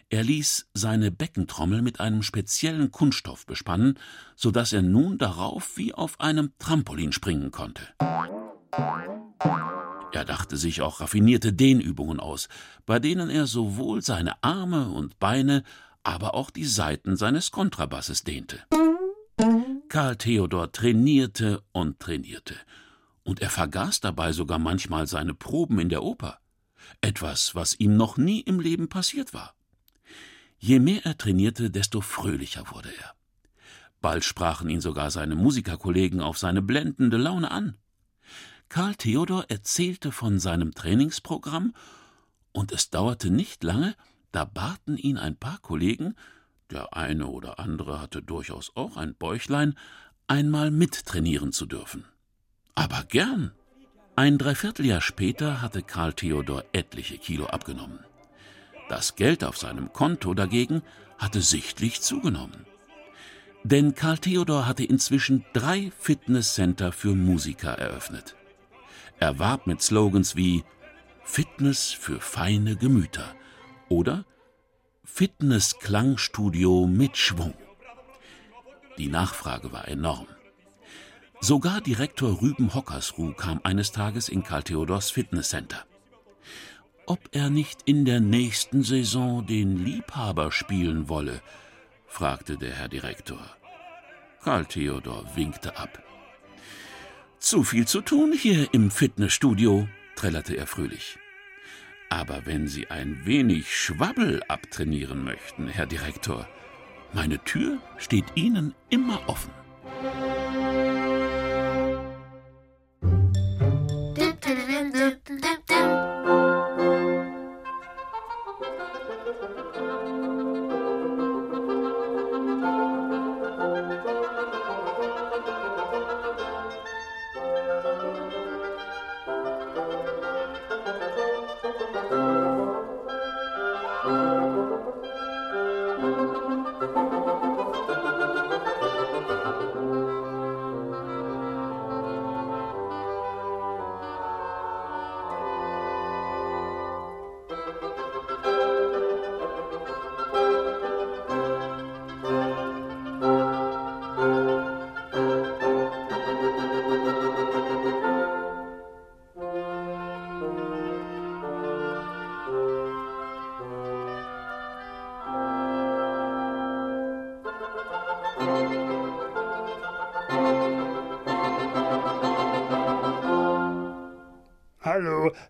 Er 0.08 0.22
ließ 0.22 0.68
seine 0.72 1.10
Beckentrommel 1.10 1.82
mit 1.82 1.98
einem 1.98 2.22
speziellen 2.22 2.92
Kunststoff 2.92 3.44
bespannen, 3.44 3.98
so 4.36 4.52
dass 4.52 4.72
er 4.72 4.82
nun 4.82 5.18
darauf 5.18 5.76
wie 5.76 5.94
auf 5.94 6.20
einem 6.20 6.52
Trampolin 6.58 7.12
springen 7.12 7.50
konnte. 7.50 7.82
Er 10.12 10.24
dachte 10.24 10.56
sich 10.56 10.80
auch 10.80 11.00
raffinierte 11.00 11.52
Dehnübungen 11.52 12.20
aus, 12.20 12.48
bei 12.86 13.00
denen 13.00 13.30
er 13.30 13.46
sowohl 13.46 14.00
seine 14.00 14.42
Arme 14.44 14.88
und 14.88 15.18
Beine, 15.18 15.64
aber 16.04 16.34
auch 16.34 16.50
die 16.50 16.64
Saiten 16.64 17.16
seines 17.16 17.50
Kontrabasses 17.50 18.22
dehnte. 18.22 18.60
Karl 19.88 20.16
Theodor 20.16 20.70
trainierte 20.70 21.62
und 21.72 21.98
trainierte, 21.98 22.54
und 23.24 23.42
er 23.42 23.50
vergaß 23.50 24.00
dabei 24.00 24.32
sogar 24.32 24.60
manchmal 24.60 25.08
seine 25.08 25.34
Proben 25.34 25.80
in 25.80 25.88
der 25.88 26.04
Oper, 26.04 26.38
etwas, 27.00 27.56
was 27.56 27.78
ihm 27.80 27.96
noch 27.96 28.16
nie 28.16 28.40
im 28.40 28.60
Leben 28.60 28.88
passiert 28.88 29.34
war. 29.34 29.56
Je 30.58 30.78
mehr 30.80 31.04
er 31.04 31.16
trainierte, 31.16 31.70
desto 31.70 32.00
fröhlicher 32.00 32.70
wurde 32.70 32.90
er. 32.96 33.14
Bald 34.00 34.24
sprachen 34.24 34.68
ihn 34.68 34.80
sogar 34.80 35.10
seine 35.10 35.34
Musikerkollegen 35.34 36.20
auf 36.20 36.38
seine 36.38 36.62
blendende 36.62 37.16
Laune 37.16 37.50
an. 37.50 37.76
Karl 38.68 38.94
Theodor 38.94 39.46
erzählte 39.48 40.12
von 40.12 40.38
seinem 40.38 40.74
Trainingsprogramm, 40.74 41.74
und 42.52 42.72
es 42.72 42.90
dauerte 42.90 43.30
nicht 43.30 43.62
lange, 43.62 43.94
da 44.32 44.44
baten 44.44 44.96
ihn 44.96 45.18
ein 45.18 45.36
paar 45.36 45.58
Kollegen, 45.58 46.14
der 46.70 46.94
eine 46.94 47.26
oder 47.26 47.58
andere 47.58 48.00
hatte 48.00 48.22
durchaus 48.22 48.72
auch 48.74 48.96
ein 48.96 49.14
Bäuchlein, 49.14 49.78
einmal 50.26 50.70
mittrainieren 50.70 51.52
zu 51.52 51.66
dürfen. 51.66 52.04
Aber 52.74 53.04
gern. 53.04 53.52
Ein 54.16 54.38
Dreivierteljahr 54.38 55.02
später 55.02 55.60
hatte 55.60 55.82
Karl 55.82 56.14
Theodor 56.14 56.64
etliche 56.72 57.18
Kilo 57.18 57.46
abgenommen. 57.46 57.98
Das 58.88 59.16
Geld 59.16 59.42
auf 59.42 59.56
seinem 59.56 59.92
Konto 59.92 60.34
dagegen 60.34 60.82
hatte 61.18 61.40
sichtlich 61.40 62.00
zugenommen. 62.02 62.66
Denn 63.64 63.94
Karl 63.94 64.18
Theodor 64.18 64.66
hatte 64.66 64.84
inzwischen 64.84 65.44
drei 65.52 65.90
Fitnesscenter 65.98 66.92
für 66.92 67.14
Musiker 67.16 67.72
eröffnet. 67.72 68.36
Er 69.18 69.38
warb 69.38 69.66
mit 69.66 69.82
Slogans 69.82 70.36
wie 70.36 70.62
Fitness 71.24 71.90
für 71.90 72.20
feine 72.20 72.76
Gemüter 72.76 73.34
oder 73.88 74.24
Fitness 75.04 75.78
Klangstudio 75.80 76.86
mit 76.86 77.16
Schwung. 77.16 77.54
Die 78.98 79.08
Nachfrage 79.08 79.72
war 79.72 79.88
enorm. 79.88 80.26
Sogar 81.40 81.80
Direktor 81.80 82.40
Rüben 82.40 82.72
Hockersruh 82.72 83.32
kam 83.32 83.60
eines 83.64 83.90
Tages 83.90 84.28
in 84.28 84.44
Karl 84.44 84.62
Theodors 84.62 85.10
Fitnesscenter 85.10 85.84
ob 87.06 87.20
er 87.32 87.50
nicht 87.50 87.80
in 87.84 88.04
der 88.04 88.20
nächsten 88.20 88.82
Saison 88.82 89.46
den 89.46 89.84
Liebhaber 89.84 90.52
spielen 90.52 91.08
wolle, 91.08 91.40
fragte 92.06 92.56
der 92.56 92.74
Herr 92.74 92.88
Direktor. 92.88 93.56
Karl 94.42 94.66
Theodor 94.66 95.24
winkte 95.34 95.76
ab. 95.76 96.02
Zu 97.38 97.62
viel 97.62 97.86
zu 97.86 98.00
tun 98.00 98.32
hier 98.32 98.72
im 98.72 98.90
Fitnessstudio, 98.90 99.88
trällerte 100.16 100.56
er 100.56 100.66
fröhlich. 100.66 101.18
Aber 102.08 102.46
wenn 102.46 102.68
Sie 102.68 102.88
ein 102.88 103.24
wenig 103.24 103.76
Schwabbel 103.76 104.42
abtrainieren 104.48 105.24
möchten, 105.24 105.68
Herr 105.68 105.86
Direktor, 105.86 106.48
meine 107.12 107.42
Tür 107.44 107.78
steht 107.98 108.24
Ihnen 108.34 108.74
immer 108.90 109.20
offen. 109.28 109.50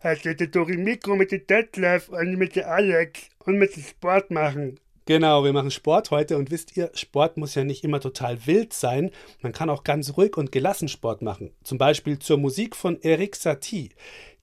Hallo, 0.02 0.14
es 0.14 0.26
ist 0.26 0.40
der 0.40 0.46
Dori 0.48 0.76
Mikro 0.76 1.16
mit 1.16 1.32
dem 1.32 1.46
Detlef 1.46 2.08
und 2.10 2.36
mit 2.36 2.54
dem 2.54 2.64
Alex 2.64 3.30
und 3.44 3.58
mit 3.58 3.74
dem 3.74 3.82
Sport 3.82 4.30
machen. 4.30 4.78
Genau, 5.06 5.44
wir 5.44 5.52
machen 5.52 5.70
Sport 5.70 6.10
heute 6.10 6.36
und 6.36 6.50
wisst 6.50 6.76
ihr, 6.76 6.90
Sport 6.92 7.36
muss 7.36 7.54
ja 7.54 7.64
nicht 7.64 7.82
immer 7.82 8.00
total 8.00 8.46
wild 8.46 8.72
sein. 8.72 9.10
Man 9.40 9.52
kann 9.52 9.70
auch 9.70 9.84
ganz 9.84 10.16
ruhig 10.16 10.36
und 10.36 10.52
gelassen 10.52 10.88
Sport 10.88 11.22
machen. 11.22 11.52
Zum 11.62 11.78
Beispiel 11.78 12.18
zur 12.18 12.36
Musik 12.36 12.76
von 12.76 13.00
Eric 13.02 13.36
Satie. 13.36 13.90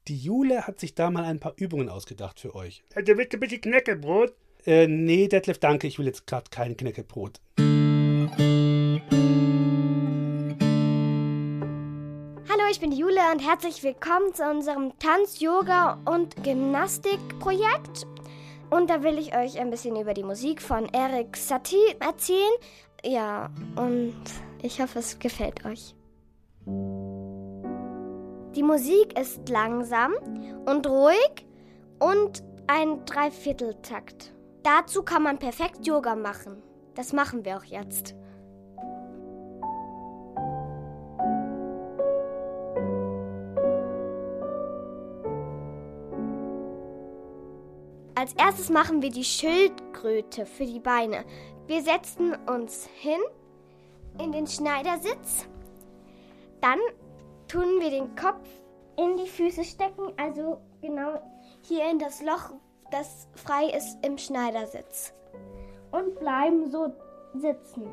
Die 0.07 0.17
Jule 0.17 0.65
hat 0.65 0.79
sich 0.79 0.95
da 0.95 1.11
mal 1.11 1.25
ein 1.25 1.39
paar 1.39 1.53
Übungen 1.57 1.89
ausgedacht 1.89 2.39
für 2.39 2.55
euch. 2.55 2.83
Willst 2.95 3.33
du 3.33 3.37
ein 3.37 3.39
bisschen 3.39 3.61
Knäckebrot? 3.61 4.33
Äh, 4.65 4.87
nee, 4.87 5.27
Detlef, 5.27 5.59
danke, 5.59 5.87
ich 5.87 5.99
will 5.99 6.07
jetzt 6.07 6.25
gerade 6.25 6.49
kein 6.49 6.77
Knäckebrot. 6.77 7.39
Ich 12.73 12.79
bin 12.79 12.89
die 12.89 12.97
Jule 12.97 13.19
und 13.31 13.37
herzlich 13.37 13.83
willkommen 13.83 14.33
zu 14.33 14.49
unserem 14.49 14.97
Tanz-, 14.97 15.39
Yoga- 15.39 15.99
und 16.05 16.43
Gymnastikprojekt. 16.43 18.07
Und 18.71 18.89
da 18.89 19.03
will 19.03 19.19
ich 19.19 19.37
euch 19.37 19.59
ein 19.59 19.69
bisschen 19.69 19.95
über 19.95 20.15
die 20.15 20.23
Musik 20.23 20.59
von 20.59 20.91
Eric 20.91 21.37
Satie 21.37 21.95
erzählen. 21.99 22.51
Ja, 23.05 23.51
und 23.75 24.15
ich 24.63 24.81
hoffe, 24.81 24.97
es 24.97 25.19
gefällt 25.19 25.63
euch. 25.65 25.93
Die 28.55 28.63
Musik 28.63 29.19
ist 29.19 29.47
langsam 29.49 30.13
und 30.65 30.87
ruhig 30.87 31.45
und 31.99 32.43
ein 32.65 33.05
Dreivierteltakt. 33.05 34.33
Dazu 34.63 35.03
kann 35.03 35.21
man 35.21 35.37
perfekt 35.37 35.85
Yoga 35.85 36.15
machen. 36.15 36.63
Das 36.95 37.13
machen 37.13 37.45
wir 37.45 37.55
auch 37.55 37.65
jetzt. 37.65 38.15
Als 48.23 48.35
erstes 48.35 48.69
machen 48.69 49.01
wir 49.01 49.09
die 49.09 49.25
Schildkröte 49.25 50.45
für 50.45 50.65
die 50.65 50.79
Beine. 50.79 51.25
Wir 51.67 51.81
setzen 51.81 52.33
uns 52.47 52.87
hin 52.95 53.19
in 54.17 54.31
den 54.31 54.47
Schneidersitz. 54.47 55.45
Dann 56.61 56.79
tun 57.49 57.81
wir 57.81 57.89
den 57.89 58.15
Kopf 58.15 58.47
in 58.95 59.17
die 59.17 59.27
Füße 59.27 59.65
stecken, 59.65 60.13
also 60.15 60.61
genau 60.81 61.21
hier 61.63 61.91
in 61.91 61.99
das 61.99 62.21
Loch, 62.21 62.53
das 62.91 63.27
frei 63.35 63.65
ist 63.75 63.97
im 64.05 64.17
Schneidersitz. 64.17 65.13
Und 65.91 66.17
bleiben 66.17 66.71
so 66.71 66.93
sitzen. 67.33 67.91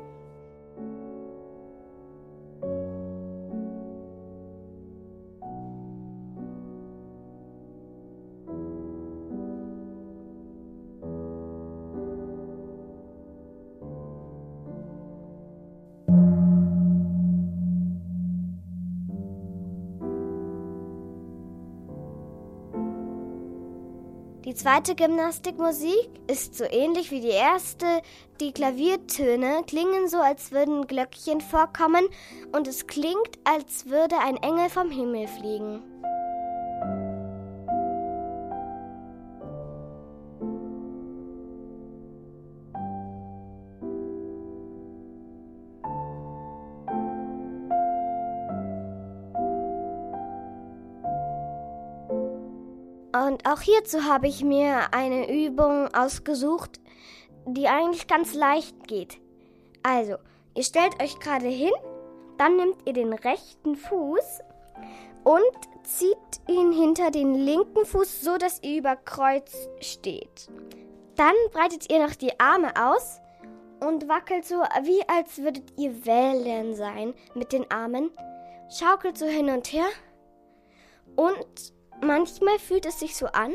Die 24.51 24.57
zweite 24.57 24.95
Gymnastikmusik 24.95 26.09
ist 26.27 26.55
so 26.55 26.65
ähnlich 26.65 27.09
wie 27.09 27.21
die 27.21 27.29
erste. 27.29 27.85
Die 28.41 28.51
Klaviertöne 28.51 29.61
klingen 29.65 30.09
so, 30.09 30.17
als 30.17 30.51
würden 30.51 30.87
Glöckchen 30.87 31.39
vorkommen 31.39 32.03
und 32.51 32.67
es 32.67 32.85
klingt, 32.85 33.39
als 33.45 33.85
würde 33.85 34.17
ein 34.17 34.35
Engel 34.35 34.69
vom 34.69 34.91
Himmel 34.91 35.29
fliegen. 35.29 35.90
Auch 53.51 53.61
hierzu 53.61 54.05
habe 54.05 54.27
ich 54.27 54.43
mir 54.43 54.93
eine 54.93 55.31
Übung 55.31 55.93
ausgesucht, 55.93 56.79
die 57.45 57.67
eigentlich 57.67 58.07
ganz 58.07 58.33
leicht 58.33 58.87
geht. 58.87 59.19
Also, 59.83 60.15
ihr 60.55 60.63
stellt 60.63 61.01
euch 61.01 61.19
gerade 61.19 61.47
hin, 61.47 61.73
dann 62.37 62.55
nehmt 62.55 62.77
ihr 62.85 62.93
den 62.93 63.13
rechten 63.13 63.75
Fuß 63.75 64.39
und 65.23 65.83
zieht 65.83 66.17
ihn 66.47 66.71
hinter 66.71 67.11
den 67.11 67.33
linken 67.33 67.85
Fuß, 67.85 68.21
so 68.21 68.37
dass 68.37 68.63
ihr 68.63 68.79
über 68.79 68.95
Kreuz 68.95 69.51
steht. 69.81 70.49
Dann 71.15 71.35
breitet 71.51 71.91
ihr 71.91 72.05
noch 72.05 72.15
die 72.15 72.39
Arme 72.39 72.71
aus 72.75 73.19
und 73.79 74.07
wackelt 74.07 74.45
so, 74.45 74.55
wie 74.83 75.07
als 75.07 75.39
würdet 75.39 75.77
ihr 75.77 76.05
wählen 76.05 76.73
sein 76.75 77.13
mit 77.33 77.51
den 77.51 77.69
Armen. 77.69 78.11
Schaukelt 78.69 79.17
so 79.17 79.25
hin 79.25 79.49
und 79.49 79.73
her 79.73 79.87
und 81.15 81.73
Manchmal 82.03 82.57
fühlt 82.57 82.87
es 82.87 82.99
sich 82.99 83.15
so 83.15 83.27
an, 83.27 83.53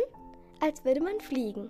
als 0.61 0.85
würde 0.85 1.03
man 1.03 1.21
fliegen. 1.21 1.69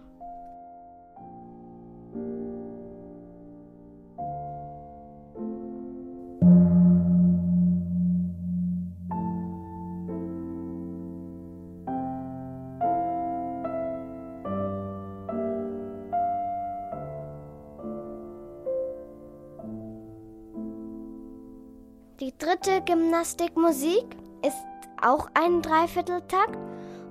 Die 22.20 22.36
dritte 22.38 22.82
Gymnastikmusik 22.84 24.04
ist 24.42 24.56
auch 25.02 25.28
ein 25.34 25.62
Dreivierteltakt 25.62 26.65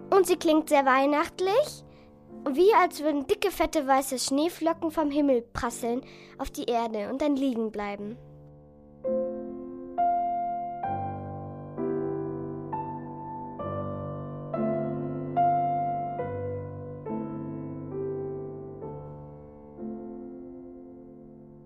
und 0.10 0.28
sie 0.28 0.38
klingt 0.38 0.70
sehr 0.70 0.86
weihnachtlich, 0.86 1.84
wie 2.50 2.74
als 2.76 3.02
würden 3.02 3.28
dicke, 3.28 3.52
fette, 3.52 3.88
weiße 3.88 4.20
Schneeflocken 4.20 4.91
vom 4.91 5.10
Himmel 5.10 5.41
prasseln 5.41 6.02
auf 6.38 6.52
die 6.52 6.65
Erde 6.65 7.10
und 7.10 7.22
dann 7.22 7.36
liegen 7.36 7.72
bleiben. 7.72 8.18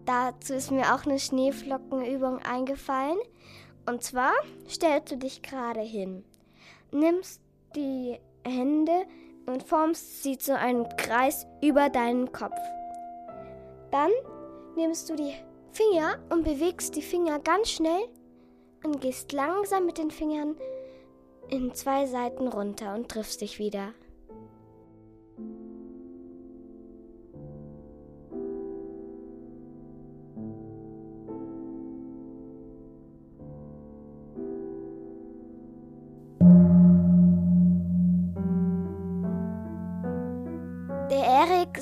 Dazu 0.06 0.54
ist 0.54 0.71
mir 0.71 0.95
auch 0.95 1.06
eine 1.06 1.19
Schneeflockenübung 1.19 2.39
eingefallen. 2.39 3.17
Und 3.86 4.04
zwar 4.04 4.34
stellst 4.67 5.12
du 5.12 5.17
dich 5.17 5.41
gerade 5.41 5.82
hin, 5.82 6.23
nimmst 6.91 7.41
die 7.75 8.19
Hände 8.45 9.06
und 9.45 9.63
formst 9.63 10.23
sie 10.23 10.38
zu 10.38 10.58
einem 10.58 10.88
Kreis 10.97 11.47
über 11.62 11.89
deinen 11.89 12.32
Kopf. 12.32 12.60
Dann 13.91 14.12
nimmst 14.75 15.10
du 15.10 15.15
die 15.15 15.34
Finger 15.71 16.19
und 16.30 16.43
bewegst 16.43 16.95
die 16.95 17.02
Finger 17.02 17.39
ganz 17.39 17.69
schnell 17.71 18.08
und 18.84 19.02
gehst 19.02 19.32
langsam 19.34 19.86
mit 19.86 19.97
den 19.97 20.12
Fingern 20.12 20.56
in 21.49 21.73
zwei 21.73 22.06
Seiten 22.06 22.47
runter 22.47 22.93
und 22.93 23.10
triffst 23.10 23.41
dich 23.41 23.60
wieder. 23.60 23.93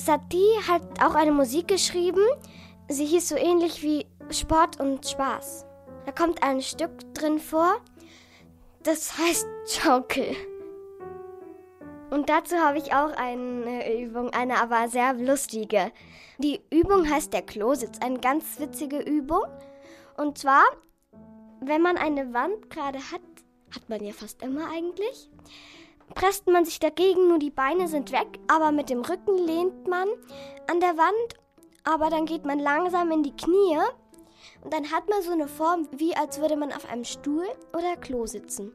Satie 0.07 0.55
hat 0.65 1.03
auch 1.03 1.15
eine 1.15 1.33
Musik 1.33 1.67
geschrieben. 1.67 2.23
Sie 2.87 3.03
hieß 3.03 3.27
so 3.27 3.35
ähnlich 3.35 3.83
wie 3.83 4.05
Sport 4.29 4.79
und 4.79 5.05
Spaß. 5.05 5.65
Da 6.05 6.13
kommt 6.13 6.41
ein 6.43 6.61
Stück 6.61 7.13
drin 7.13 7.39
vor, 7.39 7.75
das 8.83 9.17
heißt 9.17 9.45
Schaukel. 9.67 10.33
Und 12.09 12.29
dazu 12.29 12.55
habe 12.55 12.77
ich 12.77 12.93
auch 12.93 13.11
eine 13.17 14.01
Übung, 14.01 14.29
eine 14.29 14.61
aber 14.61 14.87
sehr 14.87 15.11
lustige. 15.11 15.91
Die 16.37 16.61
Übung 16.69 17.09
heißt 17.09 17.33
der 17.33 17.41
Klositz, 17.41 17.99
eine 17.99 18.21
ganz 18.21 18.61
witzige 18.61 18.99
Übung. 18.99 19.43
Und 20.15 20.37
zwar, 20.37 20.63
wenn 21.59 21.81
man 21.81 21.97
eine 21.97 22.33
Wand 22.33 22.69
gerade 22.69 22.99
hat, 22.99 23.19
hat 23.75 23.89
man 23.89 24.01
ja 24.01 24.13
fast 24.13 24.41
immer 24.41 24.69
eigentlich, 24.71 25.29
presst 26.15 26.47
man 26.47 26.65
sich 26.65 26.79
dagegen, 26.79 27.27
nur 27.27 27.39
die 27.39 27.51
Beine 27.51 27.87
sind 27.87 28.11
weg, 28.11 28.39
aber 28.47 28.71
mit 28.71 28.89
dem 28.89 29.01
Rücken 29.01 29.37
lehnt 29.37 29.87
man 29.87 30.07
an 30.69 30.79
der 30.79 30.97
Wand, 30.97 31.35
aber 31.83 32.09
dann 32.09 32.25
geht 32.25 32.45
man 32.45 32.59
langsam 32.59 33.11
in 33.11 33.23
die 33.23 33.35
Knie 33.35 33.77
und 34.63 34.73
dann 34.73 34.91
hat 34.91 35.07
man 35.09 35.21
so 35.21 35.31
eine 35.31 35.47
Form, 35.47 35.87
wie 35.91 36.15
als 36.15 36.39
würde 36.39 36.57
man 36.57 36.71
auf 36.71 36.89
einem 36.89 37.03
Stuhl 37.03 37.45
oder 37.73 37.95
Klo 37.97 38.25
sitzen. 38.25 38.71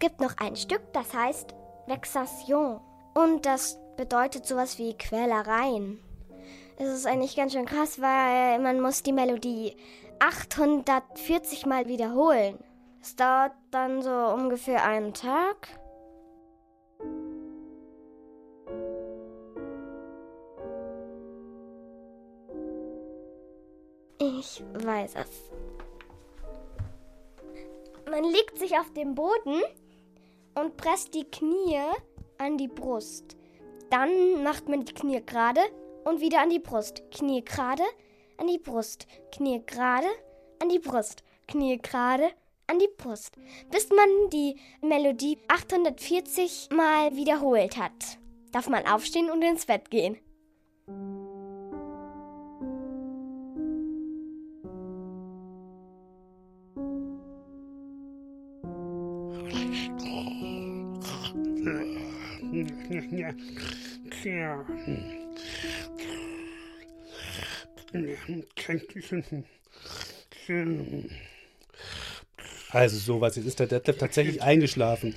Es 0.00 0.08
gibt 0.08 0.20
noch 0.20 0.36
ein 0.36 0.54
Stück, 0.54 0.92
das 0.92 1.12
heißt 1.12 1.56
Vexation. 1.88 2.80
Und 3.14 3.44
das 3.44 3.80
bedeutet 3.96 4.46
sowas 4.46 4.78
wie 4.78 4.96
Quälereien. 4.96 5.98
Es 6.76 6.88
ist 6.88 7.04
eigentlich 7.04 7.34
ganz 7.34 7.52
schön 7.52 7.66
krass, 7.66 8.00
weil 8.00 8.60
man 8.60 8.80
muss 8.80 9.02
die 9.02 9.12
Melodie 9.12 9.76
840 10.20 11.66
Mal 11.66 11.88
wiederholen. 11.88 12.60
Es 13.02 13.16
dauert 13.16 13.54
dann 13.72 14.00
so 14.00 14.12
ungefähr 14.12 14.84
einen 14.84 15.14
Tag. 15.14 15.66
Ich 24.20 24.62
weiß 24.74 25.16
es. 25.16 25.50
Man 28.08 28.22
legt 28.22 28.58
sich 28.58 28.78
auf 28.78 28.92
den 28.92 29.16
Boden 29.16 29.60
und 30.60 30.76
presst 30.76 31.14
die 31.14 31.24
Knie 31.24 31.80
an 32.38 32.58
die 32.58 32.68
Brust. 32.68 33.36
Dann 33.90 34.42
macht 34.42 34.68
man 34.68 34.84
die 34.84 34.92
Knie 34.92 35.22
gerade 35.24 35.60
und 36.04 36.20
wieder 36.20 36.40
an 36.40 36.50
die 36.50 36.58
Brust. 36.58 37.02
Knie 37.10 37.44
gerade, 37.44 37.84
an 38.36 38.46
die 38.46 38.58
Brust. 38.58 39.06
Knie 39.32 39.62
gerade, 39.64 40.08
an 40.60 40.68
die 40.68 40.78
Brust. 40.78 41.22
Knie 41.46 41.78
gerade, 41.78 42.30
an 42.66 42.78
die 42.78 42.88
Brust. 42.96 43.36
Bis 43.70 43.88
man 43.90 44.30
die 44.30 44.56
Melodie 44.82 45.38
840 45.48 46.68
Mal 46.70 47.14
wiederholt 47.16 47.76
hat. 47.76 48.18
Darf 48.52 48.68
man 48.68 48.86
aufstehen 48.86 49.30
und 49.30 49.42
ins 49.42 49.66
Bett 49.66 49.90
gehen. 49.90 50.18
Also 72.70 72.98
sowas, 72.98 73.36
jetzt 73.36 73.46
ist 73.46 73.60
der 73.60 73.66
Detlef 73.66 73.98
tatsächlich 73.98 74.42
eingeschlafen. 74.42 75.14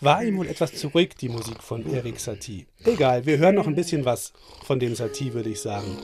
War 0.00 0.22
ihm 0.22 0.38
wohl 0.38 0.46
etwas 0.46 0.74
zu 0.74 0.88
ruhig, 0.88 1.14
die 1.20 1.28
Musik 1.28 1.62
von 1.62 1.92
Erik 1.92 2.20
Satie. 2.20 2.66
Egal, 2.84 3.26
wir 3.26 3.38
hören 3.38 3.56
noch 3.56 3.66
ein 3.66 3.74
bisschen 3.74 4.04
was 4.04 4.32
von 4.64 4.78
dem 4.78 4.94
Satie, 4.94 5.34
würde 5.34 5.50
ich 5.50 5.60
sagen. 5.60 5.96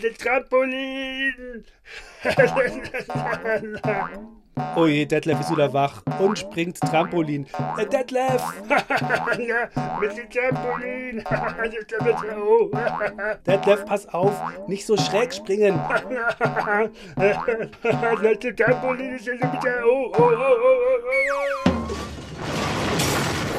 Ist 0.00 0.20
Trampolin! 0.20 1.64
Oh 4.76 4.86
je, 4.86 5.06
Detlef 5.06 5.40
ist 5.40 5.50
wieder 5.50 5.72
wach 5.72 6.02
und 6.20 6.38
springt 6.38 6.78
Trampolin. 6.78 7.48
Äh, 7.76 7.84
Detlef! 7.84 8.40
ja, 9.38 9.68
mit 10.00 10.16
dem 10.16 10.30
Trampolin. 10.30 11.24
Detlef, 13.46 13.84
pass 13.86 14.06
auf, 14.14 14.40
nicht 14.68 14.86
so 14.86 14.96
schräg 14.96 15.34
springen. 15.34 15.80
Das 17.16 17.38
Trampolin 18.56 19.16
ist 19.16 19.26
jetzt 19.26 19.42
hoch. 19.42 20.12
Oh, 20.16 20.18
oh, 20.18 20.18
oh, 20.18 20.28
oh, 20.28 20.36
oh. 21.66 21.70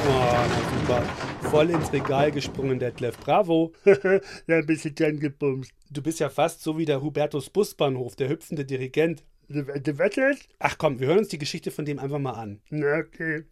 Oh, 0.08 0.38
na 0.48 0.58
super. 0.80 1.04
Voll 1.52 1.72
ins 1.72 1.92
Regal 1.92 2.32
gesprungen, 2.32 2.78
Detlef. 2.78 3.18
Bravo. 3.18 3.74
ja, 3.86 4.58
ein 4.58 4.68
bisschen 4.68 4.94
dran 4.94 5.20
gebumst. 5.20 5.72
Du 5.90 6.04
bist 6.04 6.20
ja 6.20 6.30
fast 6.30 6.62
so 6.62 6.78
wie 6.78 6.86
der 6.86 7.02
Hubertus 7.02 7.50
Busbahnhof, 7.50 8.16
der 8.16 8.30
hüpfende 8.30 8.66
Dirigent. 8.66 9.24
Du, 9.48 9.64
du 9.64 9.98
wettest? 9.98 10.48
Ach 10.60 10.78
komm, 10.78 11.00
wir 11.00 11.08
hören 11.08 11.18
uns 11.20 11.30
die 11.30 11.40
Geschichte 11.40 11.72
von 11.72 11.86
dem 11.86 11.98
einfach 11.98 12.20
mal 12.20 12.34
an. 12.34 12.62
Na, 12.70 13.00
okay. 13.00 13.46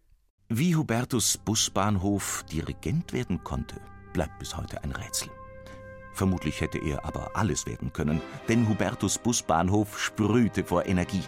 Wie 0.48 0.76
Hubertus 0.76 1.38
Busbahnhof 1.38 2.44
Dirigent 2.52 3.12
werden 3.12 3.42
konnte, 3.42 3.80
bleibt 4.12 4.38
bis 4.38 4.56
heute 4.56 4.82
ein 4.84 4.92
Rätsel. 4.92 5.28
Vermutlich 6.12 6.60
hätte 6.60 6.78
er 6.78 7.04
aber 7.04 7.36
alles 7.36 7.66
werden 7.66 7.92
können, 7.92 8.22
denn 8.48 8.68
Hubertus 8.68 9.18
Busbahnhof 9.18 9.98
sprühte 9.98 10.62
vor 10.62 10.86
Energie. 10.86 11.24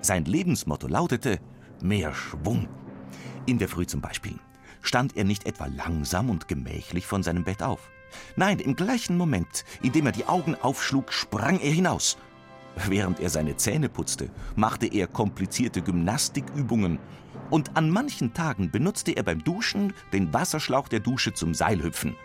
Sein 0.00 0.24
Lebensmotto 0.24 0.88
lautete 0.88 1.40
mehr 1.82 2.14
Schwung. 2.14 2.68
In 3.44 3.58
der 3.58 3.68
Früh 3.68 3.86
zum 3.86 4.00
Beispiel 4.00 4.38
stand 4.82 5.16
er 5.16 5.24
nicht 5.24 5.46
etwa 5.46 5.66
langsam 5.66 6.30
und 6.30 6.48
gemächlich 6.48 7.06
von 7.06 7.22
seinem 7.22 7.44
Bett 7.44 7.62
auf. 7.62 7.90
Nein, 8.36 8.58
im 8.60 8.76
gleichen 8.76 9.16
Moment, 9.16 9.64
in 9.82 9.92
dem 9.92 10.06
er 10.06 10.12
die 10.12 10.26
Augen 10.26 10.54
aufschlug, 10.54 11.12
sprang 11.12 11.58
er 11.60 11.72
hinaus. 11.72 12.16
Während 12.86 13.20
er 13.20 13.30
seine 13.30 13.56
Zähne 13.56 13.88
putzte, 13.88 14.30
machte 14.54 14.86
er 14.86 15.06
komplizierte 15.06 15.82
Gymnastikübungen 15.82 16.98
und 17.50 17.76
an 17.76 17.90
manchen 17.90 18.34
Tagen 18.34 18.70
benutzte 18.70 19.12
er 19.12 19.22
beim 19.22 19.42
Duschen 19.42 19.94
den 20.12 20.32
Wasserschlauch 20.32 20.88
der 20.88 21.00
Dusche 21.00 21.32
zum 21.32 21.54
Seilhüpfen. 21.54 22.16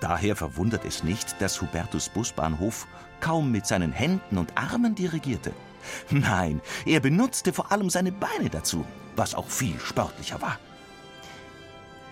Daher 0.00 0.36
verwundert 0.36 0.84
es 0.84 1.04
nicht, 1.04 1.40
dass 1.40 1.62
Hubertus 1.62 2.08
Busbahnhof 2.08 2.86
kaum 3.20 3.52
mit 3.52 3.66
seinen 3.66 3.92
Händen 3.92 4.36
und 4.36 4.56
Armen 4.56 4.94
dirigierte. 4.94 5.52
Nein, 6.10 6.60
er 6.84 7.00
benutzte 7.00 7.52
vor 7.52 7.72
allem 7.72 7.88
seine 7.88 8.12
Beine 8.12 8.50
dazu, 8.50 8.84
was 9.16 9.34
auch 9.34 9.48
viel 9.48 9.78
sportlicher 9.78 10.42
war. 10.42 10.58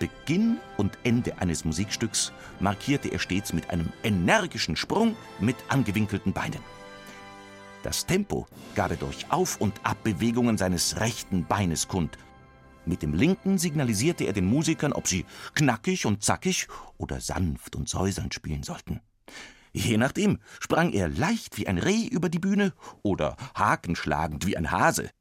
Beginn 0.01 0.57
und 0.77 0.97
Ende 1.03 1.37
eines 1.37 1.63
Musikstücks 1.63 2.31
markierte 2.59 3.09
er 3.09 3.19
stets 3.19 3.53
mit 3.53 3.69
einem 3.69 3.93
energischen 4.01 4.75
Sprung 4.75 5.15
mit 5.39 5.55
angewinkelten 5.67 6.33
Beinen. 6.33 6.59
Das 7.83 8.07
Tempo 8.07 8.47
gab 8.73 8.89
er 8.89 8.97
durch 8.97 9.27
Auf- 9.29 9.61
und 9.61 9.79
Abbewegungen 9.83 10.57
seines 10.57 10.99
rechten 10.99 11.45
Beines 11.45 11.87
kund. 11.87 12.17
Mit 12.83 13.03
dem 13.03 13.13
linken 13.13 13.59
signalisierte 13.59 14.23
er 14.23 14.33
den 14.33 14.47
Musikern, 14.47 14.91
ob 14.91 15.07
sie 15.07 15.23
knackig 15.53 16.07
und 16.07 16.23
zackig 16.23 16.67
oder 16.97 17.21
sanft 17.21 17.75
und 17.75 17.87
säuselnd 17.87 18.33
spielen 18.33 18.63
sollten. 18.63 19.01
Je 19.71 19.97
nachdem 19.97 20.39
sprang 20.59 20.93
er 20.93 21.09
leicht 21.09 21.59
wie 21.59 21.67
ein 21.67 21.77
Reh 21.77 22.07
über 22.07 22.29
die 22.29 22.39
Bühne 22.39 22.73
oder 23.03 23.37
hakenschlagend 23.55 24.47
wie 24.47 24.57
ein 24.57 24.71
Hase. 24.71 25.11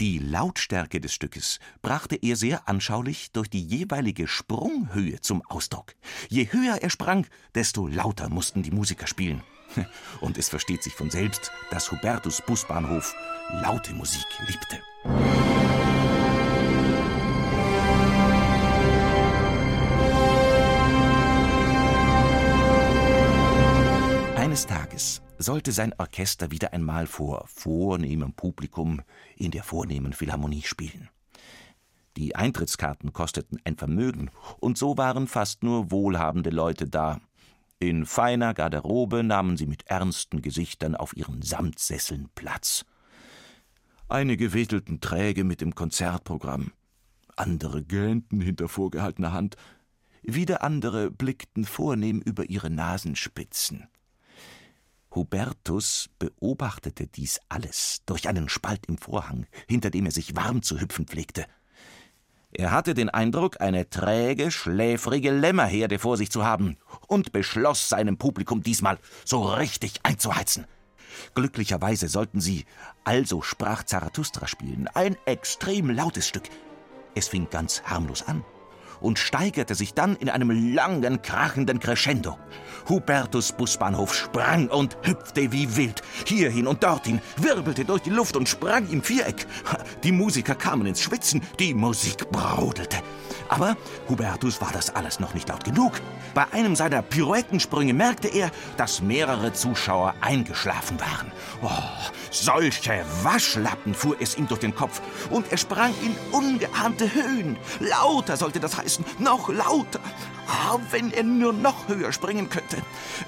Die 0.00 0.18
Lautstärke 0.18 1.00
des 1.00 1.14
Stückes 1.14 1.60
brachte 1.80 2.16
er 2.16 2.34
sehr 2.34 2.68
anschaulich 2.68 3.30
durch 3.30 3.48
die 3.48 3.62
jeweilige 3.62 4.26
Sprunghöhe 4.26 5.20
zum 5.20 5.42
Ausdruck. 5.46 5.94
Je 6.28 6.50
höher 6.50 6.82
er 6.82 6.90
sprang, 6.90 7.26
desto 7.54 7.86
lauter 7.86 8.28
mussten 8.28 8.64
die 8.64 8.72
Musiker 8.72 9.06
spielen. 9.06 9.44
Und 10.20 10.36
es 10.36 10.48
versteht 10.48 10.82
sich 10.82 10.94
von 10.94 11.10
selbst, 11.10 11.52
dass 11.70 11.92
Hubertus 11.92 12.42
Busbahnhof 12.44 13.14
laute 13.62 13.92
Musik 13.92 14.26
liebte. 14.48 14.80
Eines 24.36 24.66
Tages 24.66 25.23
sollte 25.44 25.72
sein 25.72 25.94
Orchester 25.98 26.50
wieder 26.50 26.72
einmal 26.72 27.06
vor 27.06 27.44
vornehmem 27.46 28.32
Publikum 28.32 29.02
in 29.36 29.50
der 29.50 29.62
vornehmen 29.62 30.12
Philharmonie 30.12 30.62
spielen. 30.62 31.08
Die 32.16 32.36
Eintrittskarten 32.36 33.12
kosteten 33.12 33.58
ein 33.64 33.76
Vermögen, 33.76 34.30
und 34.60 34.78
so 34.78 34.96
waren 34.96 35.26
fast 35.26 35.62
nur 35.62 35.90
wohlhabende 35.90 36.50
Leute 36.50 36.88
da. 36.88 37.20
In 37.78 38.06
feiner 38.06 38.54
Garderobe 38.54 39.22
nahmen 39.22 39.56
sie 39.56 39.66
mit 39.66 39.86
ernsten 39.88 40.40
Gesichtern 40.40 40.94
auf 40.94 41.16
ihren 41.16 41.42
Samtsesseln 41.42 42.28
Platz. 42.34 42.84
Einige 44.08 44.52
wedelten 44.52 45.00
träge 45.00 45.44
mit 45.44 45.60
dem 45.60 45.74
Konzertprogramm, 45.74 46.72
andere 47.36 47.82
gähnten 47.82 48.40
hinter 48.40 48.68
vorgehaltener 48.68 49.32
Hand, 49.32 49.56
wieder 50.22 50.62
andere 50.62 51.10
blickten 51.10 51.64
vornehm 51.64 52.20
über 52.20 52.48
ihre 52.48 52.70
Nasenspitzen. 52.70 53.88
Hubertus 55.14 56.10
beobachtete 56.18 57.06
dies 57.06 57.40
alles 57.48 58.02
durch 58.06 58.28
einen 58.28 58.48
Spalt 58.48 58.86
im 58.86 58.98
Vorhang, 58.98 59.46
hinter 59.68 59.90
dem 59.90 60.06
er 60.06 60.12
sich 60.12 60.34
warm 60.34 60.62
zu 60.62 60.80
hüpfen 60.80 61.06
pflegte. 61.06 61.46
Er 62.52 62.70
hatte 62.70 62.94
den 62.94 63.08
Eindruck, 63.10 63.60
eine 63.60 63.90
träge, 63.90 64.50
schläfrige 64.50 65.32
Lämmerherde 65.32 65.98
vor 65.98 66.16
sich 66.16 66.30
zu 66.30 66.44
haben 66.44 66.76
und 67.08 67.32
beschloss, 67.32 67.88
seinem 67.88 68.16
Publikum 68.16 68.62
diesmal 68.62 68.98
so 69.24 69.42
richtig 69.42 70.00
einzuheizen. 70.04 70.66
Glücklicherweise 71.34 72.08
sollten 72.08 72.40
sie 72.40 72.64
Also 73.02 73.42
sprach 73.42 73.82
Zarathustra 73.84 74.46
spielen, 74.46 74.88
ein 74.94 75.16
extrem 75.26 75.90
lautes 75.90 76.28
Stück. 76.28 76.48
Es 77.14 77.28
fing 77.28 77.48
ganz 77.50 77.82
harmlos 77.82 78.22
an 78.22 78.44
und 79.00 79.18
steigerte 79.18 79.74
sich 79.74 79.94
dann 79.94 80.16
in 80.16 80.28
einem 80.28 80.74
langen, 80.74 81.22
krachenden 81.22 81.80
Crescendo. 81.80 82.38
Hubertus 82.88 83.52
Busbahnhof 83.52 84.14
sprang 84.14 84.68
und 84.68 84.96
hüpfte 85.02 85.52
wie 85.52 85.76
wild, 85.76 86.02
hierhin 86.26 86.66
und 86.66 86.82
dorthin, 86.82 87.20
wirbelte 87.36 87.84
durch 87.84 88.02
die 88.02 88.10
Luft 88.10 88.36
und 88.36 88.48
sprang 88.48 88.88
im 88.90 89.02
Viereck. 89.02 89.46
Die 90.02 90.12
Musiker 90.12 90.54
kamen 90.54 90.86
ins 90.86 91.00
Schwitzen, 91.00 91.42
die 91.58 91.74
Musik 91.74 92.30
brodelte. 92.30 92.98
Aber 93.48 93.76
Hubertus 94.08 94.60
war 94.60 94.72
das 94.72 94.94
alles 94.94 95.20
noch 95.20 95.34
nicht 95.34 95.48
laut 95.48 95.64
genug. 95.64 95.92
Bei 96.34 96.46
einem 96.52 96.74
seiner 96.76 97.02
Pirouettensprünge 97.02 97.92
merkte 97.92 98.28
er, 98.28 98.50
dass 98.76 99.00
mehrere 99.00 99.52
Zuschauer 99.52 100.14
eingeschlafen 100.20 100.98
waren. 101.00 101.30
Oh, 101.62 101.68
solche 102.30 103.04
Waschlappen 103.22 103.94
fuhr 103.94 104.16
es 104.20 104.36
ihm 104.36 104.48
durch 104.48 104.60
den 104.60 104.74
Kopf 104.74 105.00
und 105.30 105.50
er 105.52 105.58
sprang 105.58 105.94
in 106.02 106.16
ungeahnte 106.32 107.12
Höhen. 107.12 107.56
Lauter 107.80 108.36
sollte 108.36 108.60
das 108.60 108.76
heißen, 108.76 108.83
noch 109.18 109.48
lauter. 109.48 110.00
Ah, 110.46 110.78
wenn 110.90 111.10
er 111.10 111.22
nur 111.22 111.52
noch 111.52 111.88
höher 111.88 112.12
springen 112.12 112.50
könnte. 112.50 112.76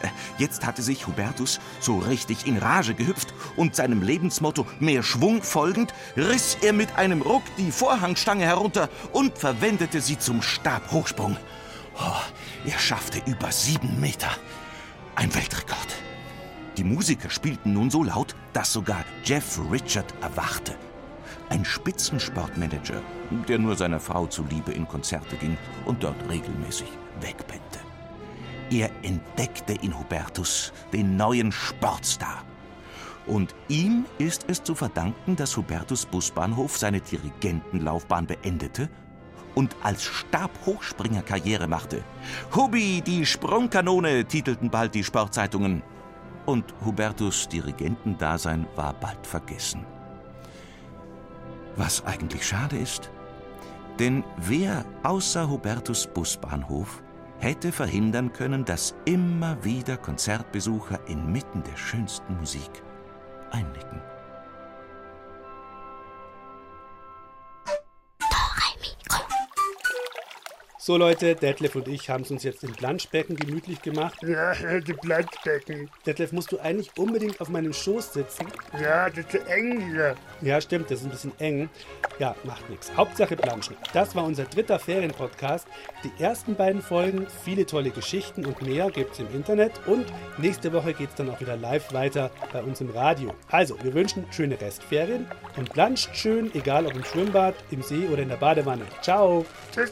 Äh, 0.02 0.08
Jetzt 0.38 0.66
hatte 0.66 0.82
sich 0.82 1.06
Hubertus 1.06 1.60
so 1.80 1.98
richtig 1.98 2.46
in 2.46 2.58
Rage 2.58 2.94
gehüpft 2.94 3.32
und 3.56 3.74
seinem 3.74 4.02
Lebensmotto 4.02 4.66
mehr 4.80 5.02
Schwung 5.02 5.42
folgend, 5.42 5.94
riss 6.16 6.58
er 6.60 6.74
mit 6.74 6.96
einem 6.96 7.22
Ruck 7.22 7.42
die 7.56 7.72
Vorhangstange 7.72 8.44
herunter 8.44 8.90
und 9.12 9.38
verwendete 9.38 10.00
sie 10.02 10.18
zum 10.18 10.42
Stabhochsprung. 10.42 11.36
Oh, 11.98 12.68
er 12.70 12.78
schaffte 12.78 13.22
über 13.24 13.50
sieben 13.50 13.98
Meter. 13.98 14.28
Ein 15.14 15.34
Weltrekord. 15.34 15.88
Die 16.76 16.84
Musiker 16.84 17.30
spielten 17.30 17.72
nun 17.72 17.90
so 17.90 18.04
laut, 18.04 18.34
dass 18.52 18.74
sogar 18.74 19.02
Jeff 19.24 19.58
Richard 19.70 20.12
erwachte. 20.20 20.76
Ein 21.48 21.64
Spitzensportmanager, 21.64 23.00
der 23.48 23.58
nur 23.58 23.76
seiner 23.76 24.00
Frau 24.00 24.26
zuliebe 24.26 24.72
in 24.72 24.86
Konzerte 24.88 25.36
ging 25.36 25.56
und 25.84 26.02
dort 26.02 26.16
regelmäßig 26.28 26.88
wegpennte. 27.20 27.78
Er 28.70 28.90
entdeckte 29.02 29.74
in 29.74 29.96
Hubertus 29.96 30.72
den 30.92 31.16
neuen 31.16 31.52
Sportstar. 31.52 32.42
Und 33.26 33.54
ihm 33.68 34.06
ist 34.18 34.46
es 34.48 34.62
zu 34.62 34.74
verdanken, 34.74 35.36
dass 35.36 35.56
Hubertus 35.56 36.06
Busbahnhof 36.06 36.76
seine 36.76 37.00
Dirigentenlaufbahn 37.00 38.26
beendete 38.26 38.88
und 39.54 39.74
als 39.82 40.04
Stabhochspringer 40.04 41.22
Karriere 41.22 41.66
machte. 41.66 42.02
Hubi, 42.54 43.02
die 43.02 43.24
Sprungkanone, 43.24 44.24
titelten 44.24 44.70
bald 44.70 44.94
die 44.94 45.04
Sportzeitungen. 45.04 45.82
Und 46.44 46.74
Hubertus 46.84 47.48
Dirigentendasein 47.48 48.66
war 48.76 48.92
bald 48.94 49.26
vergessen. 49.26 49.84
Was 51.76 52.04
eigentlich 52.04 52.46
schade 52.46 52.76
ist. 52.76 53.10
Denn 53.98 54.24
wer 54.36 54.84
außer 55.02 55.48
Hubertus 55.48 56.06
Busbahnhof 56.06 57.02
hätte 57.38 57.72
verhindern 57.72 58.32
können, 58.32 58.64
dass 58.64 58.94
immer 59.04 59.62
wieder 59.64 59.96
Konzertbesucher 59.96 61.00
inmitten 61.06 61.62
der 61.62 61.76
schönsten 61.76 62.36
Musik 62.38 62.70
einnicken. 63.50 64.00
So 70.86 70.96
Leute, 70.96 71.34
Detlef 71.34 71.74
und 71.74 71.88
ich 71.88 72.10
haben 72.10 72.22
es 72.22 72.30
uns 72.30 72.44
jetzt 72.44 72.62
im 72.62 72.70
Planschbecken 72.70 73.34
gemütlich 73.34 73.82
gemacht. 73.82 74.22
Ja, 74.22 74.54
die 74.78 74.92
Planschbecken. 74.92 75.90
Detlef, 76.06 76.30
musst 76.30 76.52
du 76.52 76.60
eigentlich 76.60 76.92
unbedingt 76.96 77.40
auf 77.40 77.48
meinem 77.48 77.72
Schoß 77.72 78.12
sitzen? 78.12 78.46
Ja, 78.80 79.10
das 79.10 79.18
ist 79.18 79.30
zu 79.32 79.44
eng 79.48 79.80
hier. 79.90 80.14
Ja, 80.42 80.60
stimmt, 80.60 80.88
das 80.88 81.00
ist 81.00 81.06
ein 81.06 81.10
bisschen 81.10 81.32
eng. 81.40 81.68
Ja, 82.20 82.36
macht 82.44 82.70
nichts. 82.70 82.96
Hauptsache 82.96 83.34
Planschen. 83.34 83.74
Das 83.94 84.14
war 84.14 84.22
unser 84.22 84.44
dritter 84.44 84.78
Ferienpodcast. 84.78 85.66
Die 86.04 86.22
ersten 86.22 86.54
beiden 86.54 86.80
Folgen, 86.80 87.26
viele 87.42 87.66
tolle 87.66 87.90
Geschichten 87.90 88.46
und 88.46 88.62
mehr 88.62 88.88
gibt 88.88 89.14
es 89.14 89.18
im 89.18 89.34
Internet. 89.34 89.72
Und 89.86 90.06
nächste 90.38 90.72
Woche 90.72 90.94
geht 90.94 91.08
es 91.08 91.14
dann 91.16 91.30
auch 91.30 91.40
wieder 91.40 91.56
live 91.56 91.92
weiter 91.94 92.30
bei 92.52 92.62
uns 92.62 92.80
im 92.80 92.90
Radio. 92.90 93.34
Also, 93.50 93.76
wir 93.82 93.92
wünschen 93.92 94.24
schöne 94.30 94.60
Restferien 94.60 95.26
und 95.56 95.68
planscht 95.72 96.14
schön, 96.14 96.54
egal 96.54 96.86
ob 96.86 96.94
im 96.94 97.04
Schwimmbad, 97.04 97.56
im 97.72 97.82
See 97.82 98.06
oder 98.06 98.22
in 98.22 98.28
der 98.28 98.36
Badewanne. 98.36 98.84
Ciao. 99.02 99.44
Tschüss. 99.74 99.90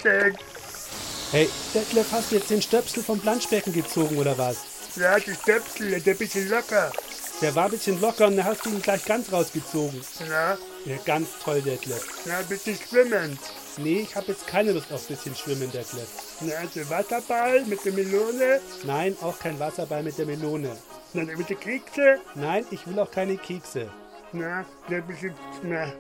Hey, 1.35 1.49
Detlef, 1.75 2.13
hast 2.13 2.31
du 2.31 2.37
jetzt 2.37 2.49
den 2.51 2.63
Stöpsel 2.63 3.03
vom 3.03 3.19
Planschbecken 3.19 3.73
gezogen 3.73 4.19
oder 4.19 4.39
was? 4.39 4.95
Ja, 4.95 5.19
die 5.19 5.35
Stöpsel, 5.35 5.89
der 5.89 5.99
ist 5.99 6.07
ein 6.07 6.17
bisschen 6.17 6.49
locker. 6.49 6.93
Der 7.43 7.53
war 7.57 7.65
ein 7.65 7.73
bisschen 7.73 8.01
locker 8.01 8.29
und 8.29 8.37
dann 8.37 8.47
hast 8.47 8.65
du 8.65 8.71
ihn 8.71 8.81
gleich 8.81 9.05
ganz 9.05 9.33
rausgezogen. 9.33 10.01
Na, 10.29 10.57
Ja, 10.85 10.97
ganz 11.05 11.31
toll, 11.43 11.61
Detlef. 11.61 12.07
na, 12.25 12.39
ein 12.39 12.47
bisschen 12.47 12.79
schwimmen. 12.79 13.37
Nee, 13.79 14.03
ich 14.09 14.15
habe 14.15 14.29
jetzt 14.29 14.47
keine 14.47 14.71
Lust 14.71 14.93
auf 14.93 15.11
ein 15.11 15.17
bisschen 15.17 15.35
Schwimmen, 15.35 15.73
Detlef. 15.73 16.07
Na, 16.43 16.53
der 16.73 16.89
Wasserball 16.89 17.65
mit 17.65 17.85
der 17.85 17.95
Melone. 17.95 18.61
Nein, 18.85 19.17
auch 19.21 19.37
kein 19.37 19.59
Wasserball 19.59 20.05
mit 20.05 20.17
der 20.17 20.27
Melone. 20.27 20.77
Na, 21.15 21.25
mit 21.25 21.51
der 21.51 21.57
Kekse. 21.57 22.21
Nein, 22.37 22.65
ich 22.71 22.87
will 22.87 22.97
auch 23.01 23.11
keine 23.11 23.37
Kekse. 23.39 23.91
Na, 24.31 24.65
der 24.89 24.99
ein 24.99 25.07
bisschen, 25.09 25.35
na. 25.65 25.93